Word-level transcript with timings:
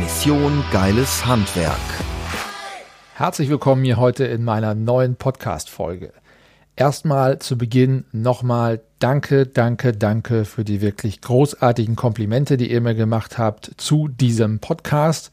Mission 0.00 0.64
Geiles 0.72 1.26
Handwerk. 1.26 1.76
Herzlich 3.16 3.50
willkommen 3.50 3.84
hier 3.84 3.98
heute 3.98 4.24
in 4.24 4.42
meiner 4.44 4.74
neuen 4.74 5.16
Podcast-Folge. 5.16 6.14
Erstmal 6.74 7.38
zu 7.38 7.58
Beginn 7.58 8.06
nochmal 8.10 8.80
danke, 8.98 9.46
danke, 9.46 9.92
danke 9.92 10.46
für 10.46 10.64
die 10.64 10.80
wirklich 10.80 11.20
großartigen 11.20 11.96
Komplimente, 11.96 12.56
die 12.56 12.72
ihr 12.72 12.80
mir 12.80 12.94
gemacht 12.94 13.36
habt 13.36 13.72
zu 13.76 14.08
diesem 14.08 14.58
Podcast. 14.58 15.32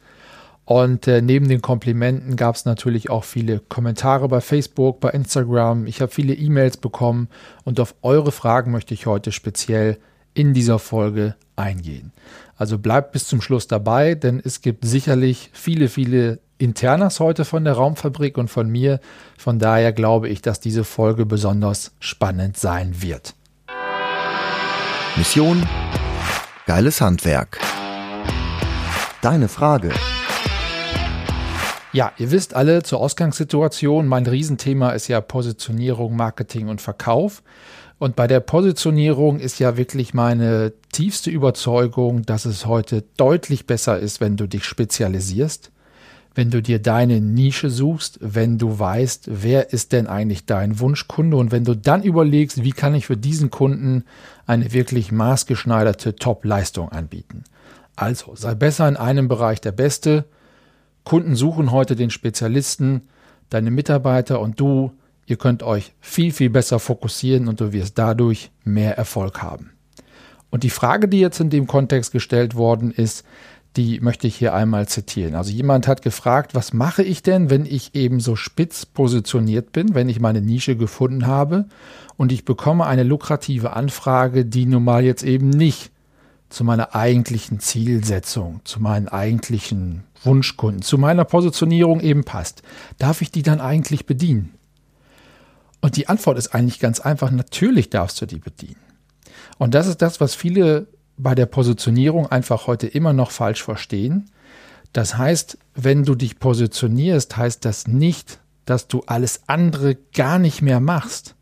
Und 0.66 1.08
äh, 1.08 1.22
neben 1.22 1.48
den 1.48 1.62
Komplimenten 1.62 2.36
gab 2.36 2.56
es 2.56 2.66
natürlich 2.66 3.10
auch 3.10 3.24
viele 3.24 3.60
Kommentare 3.60 4.28
bei 4.28 4.42
Facebook, 4.42 5.00
bei 5.00 5.12
Instagram. 5.12 5.88
Ich 5.88 6.02
habe 6.02 6.12
viele 6.12 6.34
E-Mails 6.34 6.76
bekommen 6.76 7.30
und 7.64 7.80
auf 7.80 7.96
eure 8.02 8.34
Fragen 8.34 8.72
möchte 8.72 8.94
ich 8.94 9.06
heute 9.06 9.32
speziell 9.32 9.98
in 10.38 10.54
dieser 10.54 10.78
Folge 10.78 11.36
eingehen. 11.56 12.12
Also 12.56 12.78
bleibt 12.78 13.12
bis 13.12 13.28
zum 13.28 13.42
Schluss 13.42 13.68
dabei, 13.68 14.14
denn 14.14 14.40
es 14.44 14.62
gibt 14.62 14.86
sicherlich 14.86 15.50
viele, 15.52 15.90
viele 15.90 16.40
Internas 16.60 17.20
heute 17.20 17.44
von 17.44 17.64
der 17.64 17.74
Raumfabrik 17.74 18.38
und 18.38 18.48
von 18.48 18.70
mir. 18.70 19.00
Von 19.38 19.58
daher 19.58 19.94
glaube 19.94 20.30
ich, 20.30 20.44
dass 20.44 20.60
diese 20.60 20.84
Folge 20.84 21.26
besonders 21.26 21.92
spannend 22.00 22.56
sein 22.56 23.02
wird. 23.02 23.34
Mission 25.16 25.68
Geiles 26.68 27.02
Handwerk. 27.02 27.60
Deine 29.22 29.48
Frage. 29.48 29.92
Ja, 31.94 32.12
ihr 32.18 32.30
wisst 32.30 32.54
alle 32.54 32.84
zur 32.84 33.00
Ausgangssituation, 33.00 34.06
mein 34.06 34.28
Riesenthema 34.28 34.92
ist 34.92 35.08
ja 35.08 35.20
Positionierung, 35.20 36.16
Marketing 36.16 36.68
und 36.68 36.82
Verkauf. 36.82 37.42
Und 38.00 38.16
bei 38.16 38.28
der 38.28 38.42
Positionierung 38.42 39.40
ist 39.40 39.60
ja 39.60 39.76
wirklich 39.76 40.14
meine 40.14 40.74
tiefste 40.92 41.32
Überzeugung, 41.32 42.24
dass 42.24 42.46
es 42.46 42.66
heute 42.68 43.04
deutlich 43.18 43.66
besser 43.66 43.98
ist, 43.98 44.22
wenn 44.22 44.38
du 44.38 44.48
dich 44.48 44.66
spezialisierst, 44.66 45.72
wenn 46.36 46.52
du 46.52 46.62
dir 46.62 46.80
deine 46.80 47.20
Nische 47.20 47.72
suchst, 47.72 48.20
wenn 48.22 48.60
du 48.60 48.78
weißt, 48.78 49.30
wer 49.32 49.74
ist 49.74 49.94
denn 49.94 50.06
eigentlich 50.06 50.46
dein 50.46 50.80
Wunschkunde 50.80 51.38
und 51.38 51.52
wenn 51.52 51.66
du 51.66 51.76
dann 51.76 52.04
überlegst, 52.04 52.64
wie 52.64 52.72
kann 52.72 52.94
ich 52.94 53.08
für 53.08 53.18
diesen 53.18 53.50
Kunden 53.50 54.04
eine 54.46 54.72
wirklich 54.74 55.12
maßgeschneiderte 55.12 56.16
Top-Leistung 56.16 56.90
anbieten. 56.90 57.46
Also 57.96 58.36
sei 58.36 58.54
besser 58.54 58.88
in 58.88 58.96
einem 58.96 59.28
Bereich 59.28 59.60
der 59.60 59.72
Beste. 59.72 60.26
Kunden 61.04 61.36
suchen 61.36 61.72
heute 61.72 61.96
den 61.96 62.12
Spezialisten, 62.12 63.08
deine 63.50 63.72
Mitarbeiter 63.72 64.40
und 64.40 64.60
du 64.60 64.92
Ihr 65.28 65.36
könnt 65.36 65.62
euch 65.62 65.94
viel, 66.00 66.32
viel 66.32 66.50
besser 66.50 66.80
fokussieren 66.80 67.50
und 67.50 67.60
du 67.60 67.74
wirst 67.74 67.98
dadurch 67.98 68.50
mehr 68.64 68.98
Erfolg 68.98 69.42
haben. 69.42 69.72
Und 70.50 70.64
die 70.64 70.70
Frage, 70.70 71.10
die 71.10 71.20
jetzt 71.20 71.42
in 71.42 71.50
dem 71.50 71.68
Kontext 71.68 72.14
gestellt 72.14 72.56
worden 72.56 72.92
ist, 72.92 73.26
die 73.76 74.00
möchte 74.00 74.26
ich 74.26 74.38
hier 74.38 74.54
einmal 74.54 74.88
zitieren. 74.88 75.36
Also 75.36 75.52
jemand 75.52 75.86
hat 75.86 76.02
gefragt, 76.02 76.56
was 76.56 76.74
mache 76.74 77.04
ich 77.04 77.22
denn, 77.22 77.50
wenn 77.50 77.66
ich 77.66 77.94
eben 77.94 78.22
so 78.22 78.38
spitz 78.38 78.86
positioniert 78.86 79.74
bin, 79.74 79.94
wenn 79.94 80.08
ich 80.08 80.22
meine 80.22 80.42
Nische 80.42 80.78
gefunden 80.78 81.28
habe 81.28 81.66
und 82.16 82.32
ich 82.32 82.46
bekomme 82.46 82.86
eine 82.86 83.04
lukrative 83.04 83.74
Anfrage, 83.74 84.46
die 84.46 84.66
nun 84.66 84.86
mal 84.86 85.04
jetzt 85.04 85.24
eben 85.24 85.50
nicht 85.50 85.92
zu 86.50 86.64
meiner 86.64 86.96
eigentlichen 86.96 87.60
Zielsetzung, 87.60 88.62
zu 88.64 88.82
meinen 88.82 89.10
eigentlichen 89.10 90.06
Wunschkunden, 90.24 90.82
zu 90.82 90.98
meiner 90.98 91.26
Positionierung 91.26 92.00
eben 92.00 92.24
passt. 92.24 92.64
Darf 92.98 93.22
ich 93.22 93.32
die 93.32 93.44
dann 93.44 93.60
eigentlich 93.60 94.06
bedienen? 94.06 94.57
Und 95.82 95.96
die 95.96 96.08
Antwort 96.08 96.38
ist 96.38 96.54
eigentlich 96.54 96.80
ganz 96.80 97.00
einfach, 97.00 97.32
natürlich 97.32 97.90
darfst 97.90 98.20
du 98.22 98.26
die 98.26 98.40
bedienen. 98.40 98.82
Und 99.58 99.74
das 99.74 99.88
ist 99.88 100.02
das, 100.02 100.20
was 100.20 100.36
viele 100.36 100.88
bei 101.18 101.36
der 101.36 101.46
Positionierung 101.46 102.28
einfach 102.28 102.68
heute 102.68 102.88
immer 102.88 103.14
noch 103.14 103.32
falsch 103.32 103.64
verstehen. 103.64 104.30
Das 104.94 105.18
heißt, 105.18 105.58
wenn 105.76 106.04
du 106.04 106.16
dich 106.16 106.40
positionierst, 106.40 107.38
heißt 107.38 107.66
das 107.66 107.88
nicht, 107.88 108.40
dass 108.66 108.88
du 108.88 109.04
alles 109.06 109.42
andere 109.48 109.96
gar 110.14 110.40
nicht 110.40 110.62
mehr 110.62 110.80
machst. 110.80 111.36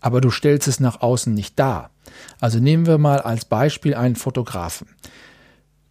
Aber 0.00 0.20
du 0.20 0.30
stellst 0.30 0.68
es 0.68 0.80
nach 0.80 1.00
außen 1.02 1.32
nicht 1.34 1.58
dar. 1.58 1.90
Also 2.40 2.58
nehmen 2.58 2.86
wir 2.86 2.98
mal 2.98 3.20
als 3.20 3.44
Beispiel 3.44 3.94
einen 3.94 4.16
Fotografen. 4.16 4.88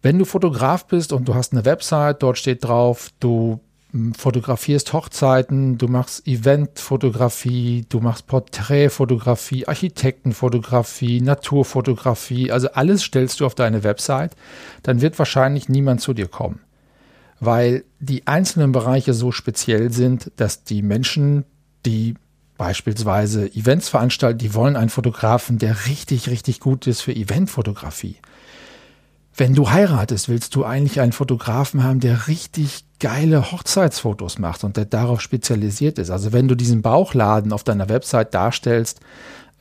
Wenn 0.02 0.18
du 0.18 0.24
Fotograf 0.24 0.86
bist 0.86 1.12
und 1.12 1.28
du 1.28 1.34
hast 1.34 1.52
eine 1.52 1.64
Website, 1.64 2.22
dort 2.22 2.38
steht 2.38 2.64
drauf, 2.64 3.10
du 3.20 3.60
fotografierst 4.16 4.92
Hochzeiten, 4.92 5.76
du 5.76 5.88
machst 5.88 6.26
Eventfotografie, 6.26 7.86
du 7.88 8.00
machst 8.00 8.26
Porträtfotografie, 8.26 9.66
Architektenfotografie, 9.66 11.20
Naturfotografie, 11.20 12.52
also 12.52 12.70
alles 12.72 13.02
stellst 13.02 13.40
du 13.40 13.46
auf 13.46 13.54
deine 13.54 13.82
Website, 13.82 14.36
dann 14.82 15.00
wird 15.00 15.18
wahrscheinlich 15.18 15.68
niemand 15.68 16.00
zu 16.00 16.14
dir 16.14 16.28
kommen. 16.28 16.60
Weil 17.40 17.84
die 17.98 18.26
einzelnen 18.26 18.70
Bereiche 18.70 19.14
so 19.14 19.32
speziell 19.32 19.90
sind, 19.92 20.30
dass 20.36 20.62
die 20.62 20.82
Menschen, 20.82 21.44
die 21.84 22.14
beispielsweise 22.58 23.46
Events 23.54 23.88
veranstalten, 23.88 24.38
die 24.38 24.54
wollen 24.54 24.76
einen 24.76 24.90
Fotografen, 24.90 25.58
der 25.58 25.86
richtig, 25.86 26.28
richtig 26.28 26.60
gut 26.60 26.86
ist 26.86 27.00
für 27.00 27.16
Eventfotografie. 27.16 28.16
Wenn 29.36 29.54
du 29.54 29.70
heiratest, 29.70 30.28
willst 30.28 30.54
du 30.54 30.64
eigentlich 30.64 31.00
einen 31.00 31.12
Fotografen 31.12 31.82
haben, 31.82 32.00
der 32.00 32.28
richtig 32.28 32.84
geile 32.98 33.52
Hochzeitsfotos 33.52 34.38
macht 34.38 34.64
und 34.64 34.76
der 34.76 34.84
darauf 34.84 35.20
spezialisiert 35.20 35.98
ist. 35.98 36.10
Also 36.10 36.32
wenn 36.32 36.48
du 36.48 36.54
diesen 36.54 36.82
Bauchladen 36.82 37.52
auf 37.52 37.64
deiner 37.64 37.88
Website 37.88 38.34
darstellst, 38.34 39.00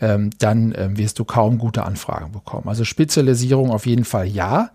ähm, 0.01 0.31
dann 0.39 0.73
ähm, 0.77 0.97
wirst 0.97 1.19
du 1.19 1.25
kaum 1.25 1.57
gute 1.57 1.83
Anfragen 1.83 2.31
bekommen. 2.31 2.67
Also 2.67 2.83
Spezialisierung 2.83 3.71
auf 3.71 3.85
jeden 3.85 4.05
Fall 4.05 4.27
ja. 4.27 4.71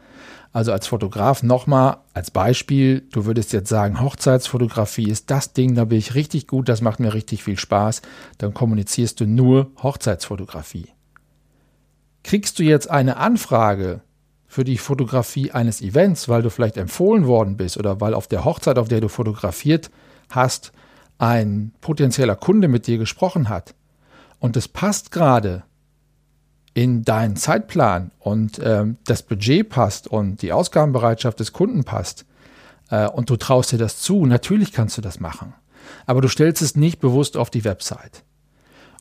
Also 0.52 0.72
als 0.72 0.86
Fotograf 0.86 1.42
nochmal 1.42 1.96
als 2.12 2.30
Beispiel, 2.30 3.00
du 3.10 3.24
würdest 3.24 3.52
jetzt 3.52 3.68
sagen, 3.68 4.00
Hochzeitsfotografie 4.00 5.10
ist 5.10 5.30
das 5.30 5.52
Ding, 5.52 5.74
da 5.74 5.84
bin 5.84 5.98
ich 5.98 6.14
richtig 6.14 6.46
gut, 6.46 6.68
das 6.68 6.80
macht 6.80 7.00
mir 7.00 7.12
richtig 7.12 7.42
viel 7.42 7.58
Spaß. 7.58 8.02
Dann 8.38 8.54
kommunizierst 8.54 9.18
du 9.18 9.26
nur 9.26 9.72
Hochzeitsfotografie. 9.82 10.86
Kriegst 12.22 12.58
du 12.58 12.62
jetzt 12.62 12.88
eine 12.88 13.16
Anfrage 13.16 14.00
für 14.54 14.62
die 14.62 14.78
Fotografie 14.78 15.50
eines 15.50 15.82
Events, 15.82 16.28
weil 16.28 16.42
du 16.42 16.48
vielleicht 16.48 16.76
empfohlen 16.76 17.26
worden 17.26 17.56
bist 17.56 17.76
oder 17.76 18.00
weil 18.00 18.14
auf 18.14 18.28
der 18.28 18.44
Hochzeit, 18.44 18.78
auf 18.78 18.86
der 18.86 19.00
du 19.00 19.08
fotografiert 19.08 19.90
hast, 20.30 20.70
ein 21.18 21.72
potenzieller 21.80 22.36
Kunde 22.36 22.68
mit 22.68 22.86
dir 22.86 22.98
gesprochen 22.98 23.48
hat 23.48 23.74
und 24.38 24.56
es 24.56 24.68
passt 24.68 25.10
gerade 25.10 25.64
in 26.72 27.02
deinen 27.02 27.34
Zeitplan 27.34 28.12
und 28.20 28.60
äh, 28.60 28.84
das 29.04 29.24
Budget 29.24 29.68
passt 29.70 30.06
und 30.06 30.40
die 30.40 30.52
Ausgabenbereitschaft 30.52 31.40
des 31.40 31.52
Kunden 31.52 31.82
passt 31.82 32.24
äh, 32.90 33.08
und 33.08 33.30
du 33.30 33.36
traust 33.36 33.72
dir 33.72 33.78
das 33.78 33.98
zu, 33.98 34.24
natürlich 34.24 34.72
kannst 34.72 34.96
du 34.96 35.02
das 35.02 35.18
machen. 35.18 35.52
Aber 36.06 36.20
du 36.20 36.28
stellst 36.28 36.62
es 36.62 36.76
nicht 36.76 37.00
bewusst 37.00 37.36
auf 37.36 37.50
die 37.50 37.64
Website. 37.64 38.23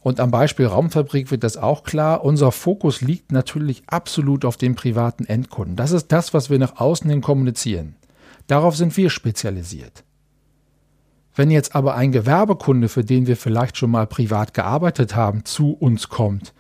Und 0.04 0.20
am 0.20 0.32
Beispiel 0.32 0.66
Raumfabrik 0.66 1.32
wird 1.32 1.46
das 1.46 1.56
auch 1.56 1.84
klar. 1.84 2.26
Unser 2.26 2.52
Fokus 2.52 3.00
liegt 3.00 3.32
natürlich 3.32 3.84
absolut 3.88 4.44
auf 4.44 4.58
dem 4.58 4.76
privaten 4.76 5.24
Endkunden. 5.24 5.78
Das 5.78 5.92
ist 5.92 6.12
das, 6.12 6.34
was 6.34 6.50
wir 6.50 6.60
nach 6.60 6.76
außen 6.76 7.10
hin 7.10 7.22
kommunizieren. 7.22 7.96
Darauf 8.48 8.76
sind 8.76 8.96
wir 8.98 9.10
spezialisiert. 9.10 10.04
Wenn 11.36 11.50
jetzt 11.50 11.74
aber 11.74 11.96
ein 11.96 12.12
Gewerbekunde, 12.12 12.90
für 12.90 13.06
den 13.06 13.28
wir 13.28 13.38
vielleicht 13.38 13.78
schon 13.78 13.92
mal 13.92 14.06
privat 14.06 14.54
gearbeitet 14.54 15.16
haben, 15.16 15.46
zu 15.46 15.72
uns 15.72 16.10
kommt 16.10 16.54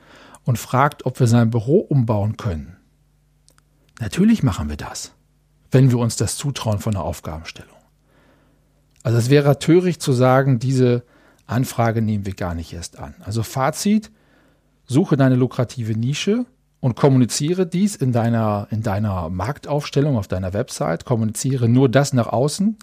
und 0.45 0.57
fragt, 0.57 1.05
ob 1.05 1.19
wir 1.19 1.27
sein 1.27 1.49
Büro 1.51 1.79
umbauen 1.79 2.37
können, 2.37 2.77
natürlich 3.99 4.41
machen 4.41 4.69
wir 4.69 4.77
das, 4.77 5.11
wenn 5.69 5.91
wir 5.91 5.99
uns 5.99 6.15
das 6.15 6.37
zutrauen 6.37 6.79
von 6.79 6.93
der 6.93 7.03
Aufgabenstellung. 7.03 7.75
Also 9.03 9.17
es 9.17 9.29
wäre 9.29 9.59
töricht 9.59 10.01
zu 10.01 10.13
sagen, 10.13 10.59
diese 10.59 11.03
Anfrage 11.53 12.01
nehmen 12.01 12.25
wir 12.25 12.33
gar 12.33 12.55
nicht 12.55 12.73
erst 12.73 12.99
an. 12.99 13.15
Also 13.23 13.43
Fazit, 13.43 14.11
suche 14.85 15.17
deine 15.17 15.35
lukrative 15.35 15.93
Nische 15.93 16.45
und 16.79 16.95
kommuniziere 16.95 17.65
dies 17.65 17.95
in 17.95 18.11
deiner, 18.11 18.67
in 18.71 18.83
deiner 18.83 19.29
Marktaufstellung 19.29 20.17
auf 20.17 20.27
deiner 20.27 20.53
Website. 20.53 21.05
Kommuniziere 21.05 21.69
nur 21.69 21.89
das 21.89 22.13
nach 22.13 22.27
außen. 22.27 22.77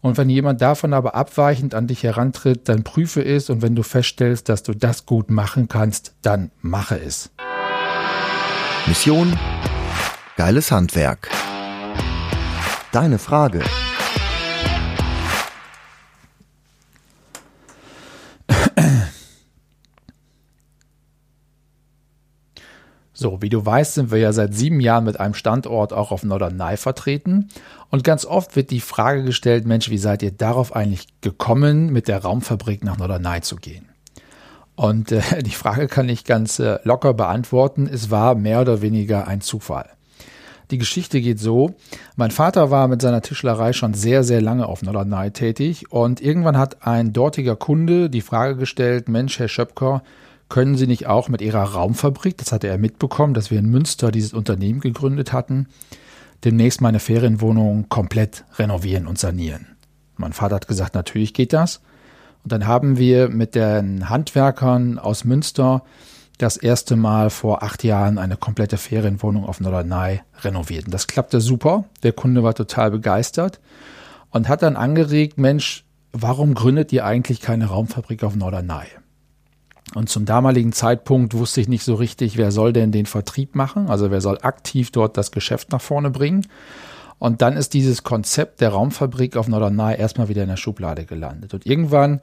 Und 0.00 0.18
wenn 0.18 0.28
jemand 0.28 0.60
davon 0.60 0.92
aber 0.92 1.14
abweichend 1.14 1.74
an 1.74 1.86
dich 1.86 2.02
herantritt, 2.02 2.68
dann 2.68 2.84
prüfe 2.84 3.24
es 3.24 3.50
und 3.50 3.62
wenn 3.62 3.74
du 3.74 3.82
feststellst, 3.82 4.48
dass 4.48 4.62
du 4.62 4.74
das 4.74 5.06
gut 5.06 5.30
machen 5.30 5.68
kannst, 5.68 6.14
dann 6.22 6.50
mache 6.60 6.98
es. 6.98 7.30
Mission 8.86 9.38
Geiles 10.36 10.72
Handwerk. 10.72 11.30
Deine 12.90 13.18
Frage. 13.18 13.62
So, 23.24 23.40
wie 23.40 23.48
du 23.48 23.64
weißt, 23.64 23.94
sind 23.94 24.10
wir 24.10 24.18
ja 24.18 24.34
seit 24.34 24.52
sieben 24.52 24.80
Jahren 24.80 25.04
mit 25.04 25.18
einem 25.18 25.32
Standort 25.32 25.94
auch 25.94 26.12
auf 26.12 26.24
Norderney 26.24 26.76
vertreten. 26.76 27.48
Und 27.88 28.04
ganz 28.04 28.26
oft 28.26 28.54
wird 28.54 28.70
die 28.70 28.82
Frage 28.82 29.24
gestellt, 29.24 29.64
Mensch, 29.64 29.88
wie 29.88 29.96
seid 29.96 30.22
ihr 30.22 30.30
darauf 30.30 30.76
eigentlich 30.76 31.06
gekommen, 31.22 31.90
mit 31.90 32.06
der 32.06 32.18
Raumfabrik 32.18 32.84
nach 32.84 32.98
Norderney 32.98 33.40
zu 33.40 33.56
gehen? 33.56 33.88
Und 34.76 35.10
äh, 35.10 35.22
die 35.42 35.52
Frage 35.52 35.88
kann 35.88 36.10
ich 36.10 36.24
ganz 36.24 36.58
äh, 36.58 36.80
locker 36.84 37.14
beantworten. 37.14 37.88
Es 37.90 38.10
war 38.10 38.34
mehr 38.34 38.60
oder 38.60 38.82
weniger 38.82 39.26
ein 39.26 39.40
Zufall. 39.40 39.88
Die 40.70 40.76
Geschichte 40.76 41.22
geht 41.22 41.40
so. 41.40 41.76
Mein 42.16 42.30
Vater 42.30 42.70
war 42.70 42.88
mit 42.88 43.00
seiner 43.00 43.22
Tischlerei 43.22 43.72
schon 43.72 43.94
sehr, 43.94 44.22
sehr 44.22 44.42
lange 44.42 44.66
auf 44.66 44.82
Norderney 44.82 45.30
tätig 45.30 45.90
und 45.90 46.20
irgendwann 46.20 46.58
hat 46.58 46.86
ein 46.86 47.14
dortiger 47.14 47.56
Kunde 47.56 48.10
die 48.10 48.20
Frage 48.20 48.56
gestellt, 48.56 49.08
Mensch, 49.08 49.38
Herr 49.38 49.48
Schöpker, 49.48 50.02
können 50.48 50.76
Sie 50.76 50.86
nicht 50.86 51.06
auch 51.06 51.28
mit 51.28 51.40
Ihrer 51.40 51.62
Raumfabrik, 51.62 52.36
das 52.38 52.52
hatte 52.52 52.68
er 52.68 52.78
mitbekommen, 52.78 53.34
dass 53.34 53.50
wir 53.50 53.58
in 53.58 53.70
Münster 53.70 54.10
dieses 54.10 54.32
Unternehmen 54.32 54.80
gegründet 54.80 55.32
hatten, 55.32 55.68
demnächst 56.44 56.80
meine 56.80 57.00
Ferienwohnung 57.00 57.88
komplett 57.88 58.44
renovieren 58.58 59.06
und 59.06 59.18
sanieren? 59.18 59.66
Mein 60.16 60.32
Vater 60.32 60.56
hat 60.56 60.68
gesagt, 60.68 60.94
natürlich 60.94 61.34
geht 61.34 61.52
das. 61.52 61.80
Und 62.44 62.52
dann 62.52 62.66
haben 62.66 62.98
wir 62.98 63.30
mit 63.30 63.54
den 63.54 64.10
Handwerkern 64.10 64.98
aus 64.98 65.24
Münster 65.24 65.82
das 66.38 66.56
erste 66.56 66.96
Mal 66.96 67.30
vor 67.30 67.62
acht 67.62 67.84
Jahren 67.84 68.18
eine 68.18 68.36
komplette 68.36 68.76
Ferienwohnung 68.76 69.44
auf 69.44 69.60
Norderney 69.60 70.20
renoviert. 70.42 70.86
Und 70.86 70.94
das 70.94 71.06
klappte 71.06 71.40
super. 71.40 71.84
Der 72.02 72.12
Kunde 72.12 72.42
war 72.42 72.54
total 72.54 72.90
begeistert 72.90 73.60
und 74.30 74.48
hat 74.48 74.62
dann 74.62 74.76
angeregt, 74.76 75.38
Mensch, 75.38 75.84
warum 76.12 76.54
gründet 76.54 76.92
ihr 76.92 77.04
eigentlich 77.04 77.40
keine 77.40 77.66
Raumfabrik 77.66 78.22
auf 78.24 78.36
Norderney? 78.36 78.86
Und 79.94 80.08
zum 80.08 80.24
damaligen 80.24 80.72
Zeitpunkt 80.72 81.34
wusste 81.34 81.60
ich 81.60 81.68
nicht 81.68 81.84
so 81.84 81.94
richtig, 81.94 82.36
wer 82.36 82.50
soll 82.50 82.72
denn 82.72 82.92
den 82.92 83.06
Vertrieb 83.06 83.54
machen, 83.54 83.88
also 83.88 84.10
wer 84.10 84.20
soll 84.20 84.38
aktiv 84.42 84.90
dort 84.90 85.16
das 85.16 85.30
Geschäft 85.30 85.72
nach 85.72 85.80
vorne 85.80 86.10
bringen. 86.10 86.46
Und 87.18 87.42
dann 87.42 87.56
ist 87.56 87.74
dieses 87.74 88.02
Konzept 88.02 88.60
der 88.60 88.70
Raumfabrik 88.70 89.36
auf 89.36 89.48
Norderney 89.48 89.96
erstmal 89.96 90.28
wieder 90.28 90.42
in 90.42 90.48
der 90.48 90.56
Schublade 90.56 91.04
gelandet. 91.04 91.54
Und 91.54 91.64
irgendwann 91.64 92.20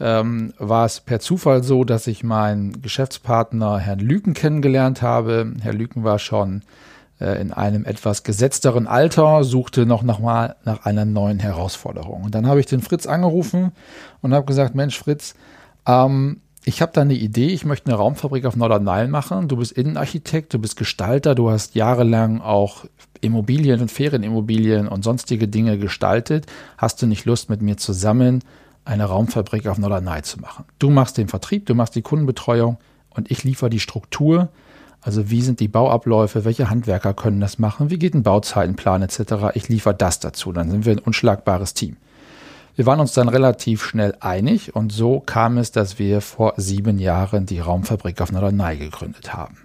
ähm, 0.00 0.54
war 0.58 0.86
es 0.86 1.00
per 1.00 1.20
Zufall 1.20 1.64
so, 1.64 1.84
dass 1.84 2.06
ich 2.06 2.22
meinen 2.22 2.80
Geschäftspartner 2.80 3.78
Herrn 3.78 3.98
Lüken 3.98 4.34
kennengelernt 4.34 5.02
habe. 5.02 5.52
Herr 5.60 5.74
Lüken 5.74 6.04
war 6.04 6.20
schon 6.20 6.62
äh, 7.20 7.40
in 7.40 7.52
einem 7.52 7.84
etwas 7.84 8.22
gesetzteren 8.22 8.86
Alter, 8.86 9.42
suchte 9.42 9.86
noch, 9.86 10.02
noch 10.02 10.20
mal 10.20 10.56
nach 10.64 10.84
einer 10.84 11.04
neuen 11.04 11.40
Herausforderung. 11.40 12.22
Und 12.22 12.34
dann 12.34 12.46
habe 12.46 12.60
ich 12.60 12.66
den 12.66 12.80
Fritz 12.80 13.06
angerufen 13.06 13.72
und 14.22 14.34
habe 14.34 14.46
gesagt, 14.46 14.74
Mensch 14.74 14.98
Fritz, 14.98 15.34
ähm, 15.84 16.40
ich 16.68 16.82
habe 16.82 16.92
da 16.92 17.00
eine 17.00 17.14
Idee, 17.14 17.46
ich 17.46 17.64
möchte 17.64 17.86
eine 17.86 17.96
Raumfabrik 17.96 18.44
auf 18.44 18.54
Norderney 18.54 19.08
machen. 19.08 19.48
Du 19.48 19.56
bist 19.56 19.72
Innenarchitekt, 19.72 20.52
du 20.52 20.58
bist 20.58 20.76
Gestalter, 20.76 21.34
du 21.34 21.48
hast 21.48 21.74
jahrelang 21.74 22.42
auch 22.42 22.84
Immobilien 23.22 23.80
und 23.80 23.90
Ferienimmobilien 23.90 24.86
und 24.86 25.02
sonstige 25.02 25.48
Dinge 25.48 25.78
gestaltet. 25.78 26.44
Hast 26.76 27.00
du 27.00 27.06
nicht 27.06 27.24
Lust, 27.24 27.48
mit 27.48 27.62
mir 27.62 27.78
zusammen 27.78 28.44
eine 28.84 29.06
Raumfabrik 29.06 29.66
auf 29.66 29.78
Norderney 29.78 30.20
zu 30.20 30.40
machen? 30.40 30.66
Du 30.78 30.90
machst 30.90 31.16
den 31.16 31.28
Vertrieb, 31.28 31.64
du 31.64 31.74
machst 31.74 31.94
die 31.94 32.02
Kundenbetreuung 32.02 32.76
und 33.08 33.30
ich 33.30 33.44
liefere 33.44 33.70
die 33.70 33.80
Struktur. 33.80 34.50
Also 35.00 35.30
wie 35.30 35.40
sind 35.40 35.60
die 35.60 35.68
Bauabläufe, 35.68 36.44
welche 36.44 36.68
Handwerker 36.68 37.14
können 37.14 37.40
das 37.40 37.58
machen, 37.58 37.88
wie 37.88 37.98
geht 37.98 38.12
ein 38.12 38.24
Bauzeitenplan 38.24 39.00
etc. 39.00 39.54
Ich 39.54 39.70
liefere 39.70 39.94
das 39.94 40.20
dazu, 40.20 40.52
dann 40.52 40.70
sind 40.70 40.84
wir 40.84 40.92
ein 40.92 40.98
unschlagbares 40.98 41.72
Team. 41.72 41.96
Wir 42.78 42.86
waren 42.86 43.00
uns 43.00 43.12
dann 43.12 43.28
relativ 43.28 43.82
schnell 43.82 44.14
einig 44.20 44.76
und 44.76 44.92
so 44.92 45.18
kam 45.18 45.58
es, 45.58 45.72
dass 45.72 45.98
wir 45.98 46.20
vor 46.20 46.54
sieben 46.58 47.00
Jahren 47.00 47.44
die 47.44 47.58
Raumfabrik 47.58 48.20
auf 48.20 48.30
Norderney 48.30 48.76
gegründet 48.76 49.34
haben. 49.34 49.56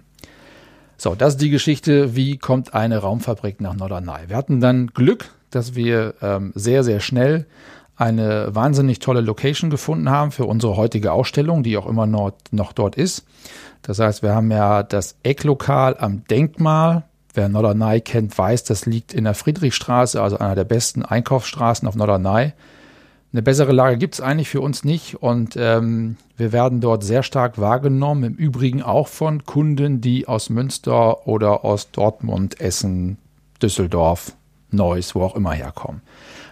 So, 0.96 1.14
das 1.14 1.34
ist 1.34 1.40
die 1.40 1.50
Geschichte, 1.50 2.16
wie 2.16 2.38
kommt 2.38 2.74
eine 2.74 2.98
Raumfabrik 2.98 3.60
nach 3.60 3.76
Norderney. 3.76 4.24
Wir 4.26 4.36
hatten 4.36 4.60
dann 4.60 4.88
Glück, 4.88 5.30
dass 5.50 5.76
wir 5.76 6.14
ähm, 6.22 6.50
sehr, 6.56 6.82
sehr 6.82 6.98
schnell 6.98 7.46
eine 7.94 8.52
wahnsinnig 8.52 8.98
tolle 8.98 9.20
Location 9.20 9.70
gefunden 9.70 10.10
haben 10.10 10.32
für 10.32 10.46
unsere 10.46 10.76
heutige 10.76 11.12
Ausstellung, 11.12 11.62
die 11.62 11.76
auch 11.76 11.86
immer 11.86 12.06
noch, 12.06 12.32
noch 12.50 12.72
dort 12.72 12.96
ist. 12.96 13.24
Das 13.82 14.00
heißt, 14.00 14.24
wir 14.24 14.34
haben 14.34 14.50
ja 14.50 14.82
das 14.82 15.14
Ecklokal 15.22 15.96
am 16.00 16.24
Denkmal. 16.24 17.04
Wer 17.32 17.48
Norderney 17.48 18.00
kennt, 18.00 18.36
weiß, 18.36 18.64
das 18.64 18.86
liegt 18.86 19.14
in 19.14 19.22
der 19.22 19.34
Friedrichstraße, 19.34 20.20
also 20.20 20.36
einer 20.36 20.56
der 20.56 20.64
besten 20.64 21.04
Einkaufsstraßen 21.04 21.86
auf 21.86 21.94
Norderney. 21.94 22.54
Eine 23.34 23.42
bessere 23.42 23.72
Lage 23.72 23.98
gibt 23.98 24.14
es 24.14 24.20
eigentlich 24.20 24.48
für 24.48 24.60
uns 24.60 24.84
nicht 24.84 25.16
und 25.20 25.56
ähm, 25.58 26.18
wir 26.36 26.52
werden 26.52 26.80
dort 26.80 27.02
sehr 27.02 27.24
stark 27.24 27.58
wahrgenommen, 27.58 28.22
im 28.22 28.34
Übrigen 28.34 28.80
auch 28.80 29.08
von 29.08 29.44
Kunden, 29.44 30.00
die 30.00 30.28
aus 30.28 30.50
Münster 30.50 31.26
oder 31.26 31.64
aus 31.64 31.90
Dortmund, 31.90 32.60
Essen, 32.60 33.18
Düsseldorf, 33.60 34.36
Neuss, 34.70 35.16
wo 35.16 35.22
auch 35.22 35.34
immer 35.34 35.50
herkommen. 35.50 36.00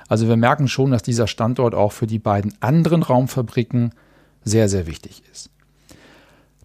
Also 0.09 0.27
wir 0.27 0.37
merken 0.37 0.67
schon, 0.67 0.91
dass 0.91 1.05
dieser 1.05 1.29
Standort 1.29 1.73
auch 1.73 1.93
für 1.93 2.09
die 2.09 2.19
beiden 2.19 2.53
anderen 2.59 3.05
Raumfabriken 3.05 3.93
sehr, 4.43 4.69
sehr 4.69 4.89
wichtig 4.89 5.23
ist. 5.31 5.51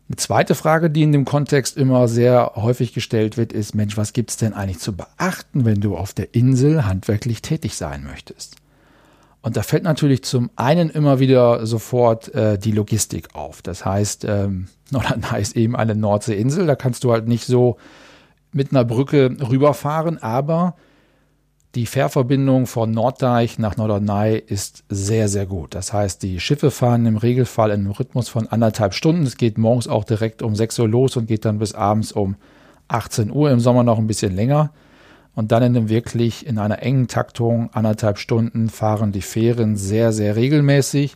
Eine 0.10 0.16
zweite 0.16 0.56
Frage, 0.56 0.90
die 0.90 1.04
in 1.04 1.12
dem 1.12 1.25
Kontext 1.25 1.78
immer 1.78 2.08
sehr 2.08 2.54
häufig 2.56 2.96
gestellt 2.96 3.38
wird, 3.38 3.54
ist, 3.54 3.75
Mensch, 3.75 3.98
was 3.98 4.14
gibt 4.14 4.31
es 4.31 4.38
denn 4.38 4.54
eigentlich 4.54 4.80
zu 4.80 4.96
beachten, 4.98 5.64
wenn 5.64 5.80
du 5.80 5.96
auf 5.96 6.16
der 6.16 6.34
Insel 6.34 6.88
handwerklich 6.88 7.44
tätig 7.44 7.75
sein 7.75 8.04
möchtest? 8.04 8.56
Und 9.48 9.56
da 9.56 9.64
fällt 9.64 9.84
natürlich 9.84 10.26
zum 10.26 10.50
einen 10.58 10.90
immer 10.90 11.22
wieder 11.22 11.66
sofort 11.66 12.36
äh, 12.36 12.60
die 12.60 12.74
Logistik 12.74 13.34
auf. 13.34 13.62
Das 13.62 13.86
heißt, 13.86 14.26
ähm, 14.26 14.68
Norderney 14.92 15.42
ist 15.42 15.56
eben 15.56 15.74
eine 15.74 15.96
Nordseeinsel, 15.96 16.68
da 16.68 16.76
kannst 16.76 17.06
du 17.06 17.14
halt 17.14 17.30
nicht 17.30 17.46
so 17.46 17.78
mit 18.52 18.72
einer 18.72 18.84
Brücke 18.84 19.38
rüberfahren, 19.50 20.22
aber 20.22 20.76
die 21.76 21.86
Fährverbindung 21.86 22.68
von 22.68 22.92
Norddeich 22.92 23.58
nach 23.58 23.78
Norderney 23.78 24.38
ist 24.38 24.84
sehr, 24.90 25.30
sehr 25.30 25.46
gut. 25.46 25.76
Das 25.76 25.94
heißt, 25.94 26.24
die 26.24 26.42
Schiffe 26.42 26.70
fahren 26.70 27.06
im 27.06 27.16
Regelfall 27.16 27.72
in 27.72 27.80
einem 27.80 27.92
Rhythmus 27.92 28.28
von 28.28 28.50
anderthalb 28.50 28.94
Stunden. 28.94 29.24
Es 29.24 29.38
geht 29.38 29.58
morgens 29.58 29.88
auch 29.88 30.04
direkt 30.04 30.42
um 30.42 30.58
6 30.58 30.78
Uhr 30.80 30.90
los 30.90 31.16
und 31.16 31.28
geht 31.28 31.46
dann 31.46 31.60
bis 31.60 31.74
abends 31.74 32.12
um 32.12 32.36
18 32.90 33.32
Uhr, 33.32 33.50
im 33.50 33.62
Sommer 33.62 33.84
noch 33.84 33.98
ein 33.98 34.08
bisschen 34.08 34.36
länger. 34.36 34.74
Und 35.38 35.51
dann 35.51 35.75
in 35.75 35.88
wirklich 35.88 36.48
in 36.48 36.57
einer 36.57 36.81
engen 36.81 37.07
Taktung, 37.07 37.69
anderthalb 37.72 38.18
Stunden, 38.18 38.69
fahren 38.69 39.12
die 39.12 39.22
Fähren 39.22 39.78
sehr, 39.78 40.12
sehr 40.12 40.35
regelmäßig. 40.35 41.14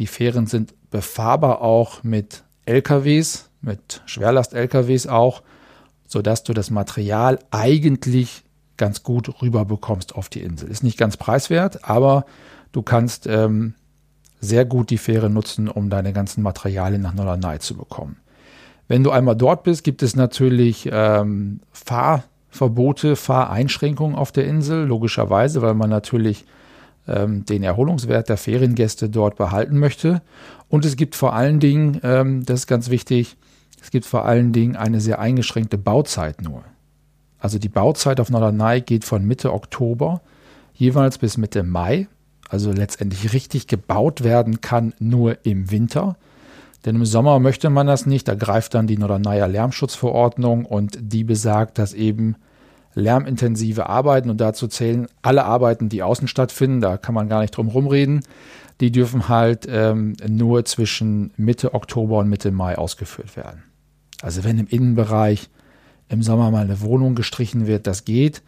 Die 0.00 0.08
Fähren 0.08 0.48
sind 0.48 0.74
befahrbar 0.90 1.60
auch 1.62 2.02
mit 2.02 2.42
LKWs, 2.66 3.50
mit 3.60 4.02
Schwerlast-LKWs 4.06 5.06
auch, 5.06 5.44
sodass 6.08 6.42
du 6.42 6.52
das 6.52 6.70
Material 6.70 7.38
eigentlich 7.52 8.42
ganz 8.76 9.04
gut 9.04 9.40
rüberbekommst 9.40 10.16
auf 10.16 10.28
die 10.28 10.42
Insel. 10.42 10.68
Ist 10.68 10.82
nicht 10.82 10.98
ganz 10.98 11.16
preiswert, 11.16 11.88
aber 11.88 12.26
du 12.72 12.82
kannst 12.82 13.28
ähm, 13.28 13.74
sehr 14.40 14.64
gut 14.64 14.90
die 14.90 14.98
Fähre 14.98 15.30
nutzen, 15.30 15.68
um 15.68 15.90
deine 15.90 16.12
ganzen 16.12 16.42
Materialien 16.42 17.02
nach 17.02 17.14
Norderney 17.14 17.60
zu 17.60 17.76
bekommen. 17.76 18.16
Wenn 18.88 19.04
du 19.04 19.12
einmal 19.12 19.36
dort 19.36 19.62
bist, 19.62 19.84
gibt 19.84 20.02
es 20.02 20.16
natürlich 20.16 20.88
ähm, 20.90 21.60
Fahr 21.70 22.24
Verbote, 22.54 23.16
Fahreinschränkungen 23.16 24.16
auf 24.16 24.30
der 24.30 24.46
Insel, 24.46 24.86
logischerweise, 24.86 25.60
weil 25.60 25.74
man 25.74 25.90
natürlich 25.90 26.44
ähm, 27.08 27.44
den 27.44 27.64
Erholungswert 27.64 28.28
der 28.28 28.36
Feriengäste 28.36 29.08
dort 29.08 29.34
behalten 29.36 29.78
möchte. 29.80 30.22
Und 30.68 30.84
es 30.84 30.94
gibt 30.94 31.16
vor 31.16 31.34
allen 31.34 31.58
Dingen, 31.58 32.00
ähm, 32.04 32.46
das 32.46 32.60
ist 32.60 32.66
ganz 32.68 32.90
wichtig, 32.90 33.36
es 33.82 33.90
gibt 33.90 34.06
vor 34.06 34.24
allen 34.24 34.52
Dingen 34.52 34.76
eine 34.76 35.00
sehr 35.00 35.18
eingeschränkte 35.18 35.78
Bauzeit 35.78 36.42
nur. 36.42 36.62
Also 37.40 37.58
die 37.58 37.68
Bauzeit 37.68 38.20
auf 38.20 38.30
Norderney 38.30 38.82
geht 38.82 39.04
von 39.04 39.24
Mitte 39.26 39.52
Oktober 39.52 40.22
jeweils 40.74 41.18
bis 41.18 41.36
Mitte 41.36 41.64
Mai. 41.64 42.06
Also 42.48 42.70
letztendlich 42.70 43.32
richtig 43.32 43.66
gebaut 43.66 44.22
werden 44.22 44.60
kann 44.60 44.94
nur 45.00 45.44
im 45.44 45.72
Winter. 45.72 46.16
Denn 46.84 46.96
im 46.96 47.04
Sommer 47.04 47.38
möchte 47.38 47.70
man 47.70 47.86
das 47.86 48.06
nicht. 48.06 48.28
Da 48.28 48.34
greift 48.34 48.74
dann 48.74 48.86
die 48.86 48.98
Norderneyer 48.98 49.48
Lärmschutzverordnung 49.48 50.66
und 50.66 50.98
die 51.00 51.24
besagt, 51.24 51.78
dass 51.78 51.94
eben 51.94 52.36
lärmintensive 52.94 53.88
Arbeiten 53.88 54.30
und 54.30 54.40
dazu 54.40 54.68
zählen 54.68 55.06
alle 55.22 55.44
Arbeiten, 55.44 55.88
die 55.88 56.02
außen 56.02 56.28
stattfinden, 56.28 56.80
da 56.80 56.96
kann 56.96 57.14
man 57.14 57.28
gar 57.28 57.40
nicht 57.40 57.56
drum 57.56 57.68
rumreden, 57.68 58.20
die 58.80 58.92
dürfen 58.92 59.28
halt 59.28 59.66
ähm, 59.68 60.14
nur 60.28 60.64
zwischen 60.64 61.32
Mitte 61.36 61.74
Oktober 61.74 62.18
und 62.18 62.28
Mitte 62.28 62.50
Mai 62.52 62.76
ausgeführt 62.78 63.36
werden. 63.36 63.64
Also 64.22 64.44
wenn 64.44 64.58
im 64.58 64.68
Innenbereich 64.68 65.48
im 66.08 66.22
Sommer 66.22 66.50
mal 66.50 66.64
eine 66.64 66.80
Wohnung 66.80 67.14
gestrichen 67.14 67.66
wird, 67.66 67.86
das 67.86 68.04
geht. 68.04 68.42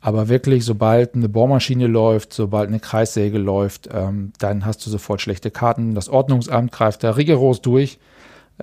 Aber 0.00 0.28
wirklich, 0.28 0.64
sobald 0.64 1.14
eine 1.14 1.28
Bohrmaschine 1.28 1.86
läuft, 1.86 2.32
sobald 2.32 2.68
eine 2.68 2.80
Kreissäge 2.80 3.38
läuft, 3.38 3.88
ähm, 3.92 4.32
dann 4.38 4.64
hast 4.64 4.84
du 4.84 4.90
sofort 4.90 5.20
schlechte 5.20 5.50
Karten. 5.50 5.94
Das 5.94 6.08
Ordnungsamt 6.08 6.72
greift 6.72 7.04
da 7.04 7.10
rigoros 7.10 7.60
durch 7.60 7.98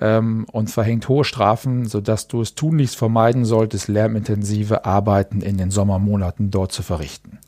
ähm, 0.00 0.46
und 0.50 0.68
verhängt 0.68 1.08
hohe 1.08 1.24
Strafen, 1.24 1.86
sodass 1.86 2.26
du 2.26 2.40
es 2.40 2.56
tunlichst 2.56 2.96
vermeiden 2.96 3.44
solltest, 3.44 3.86
lärmintensive 3.86 4.84
Arbeiten 4.84 5.40
in 5.40 5.58
den 5.58 5.70
Sommermonaten 5.70 6.50
dort 6.50 6.72
zu 6.72 6.82
verrichten. 6.82 7.38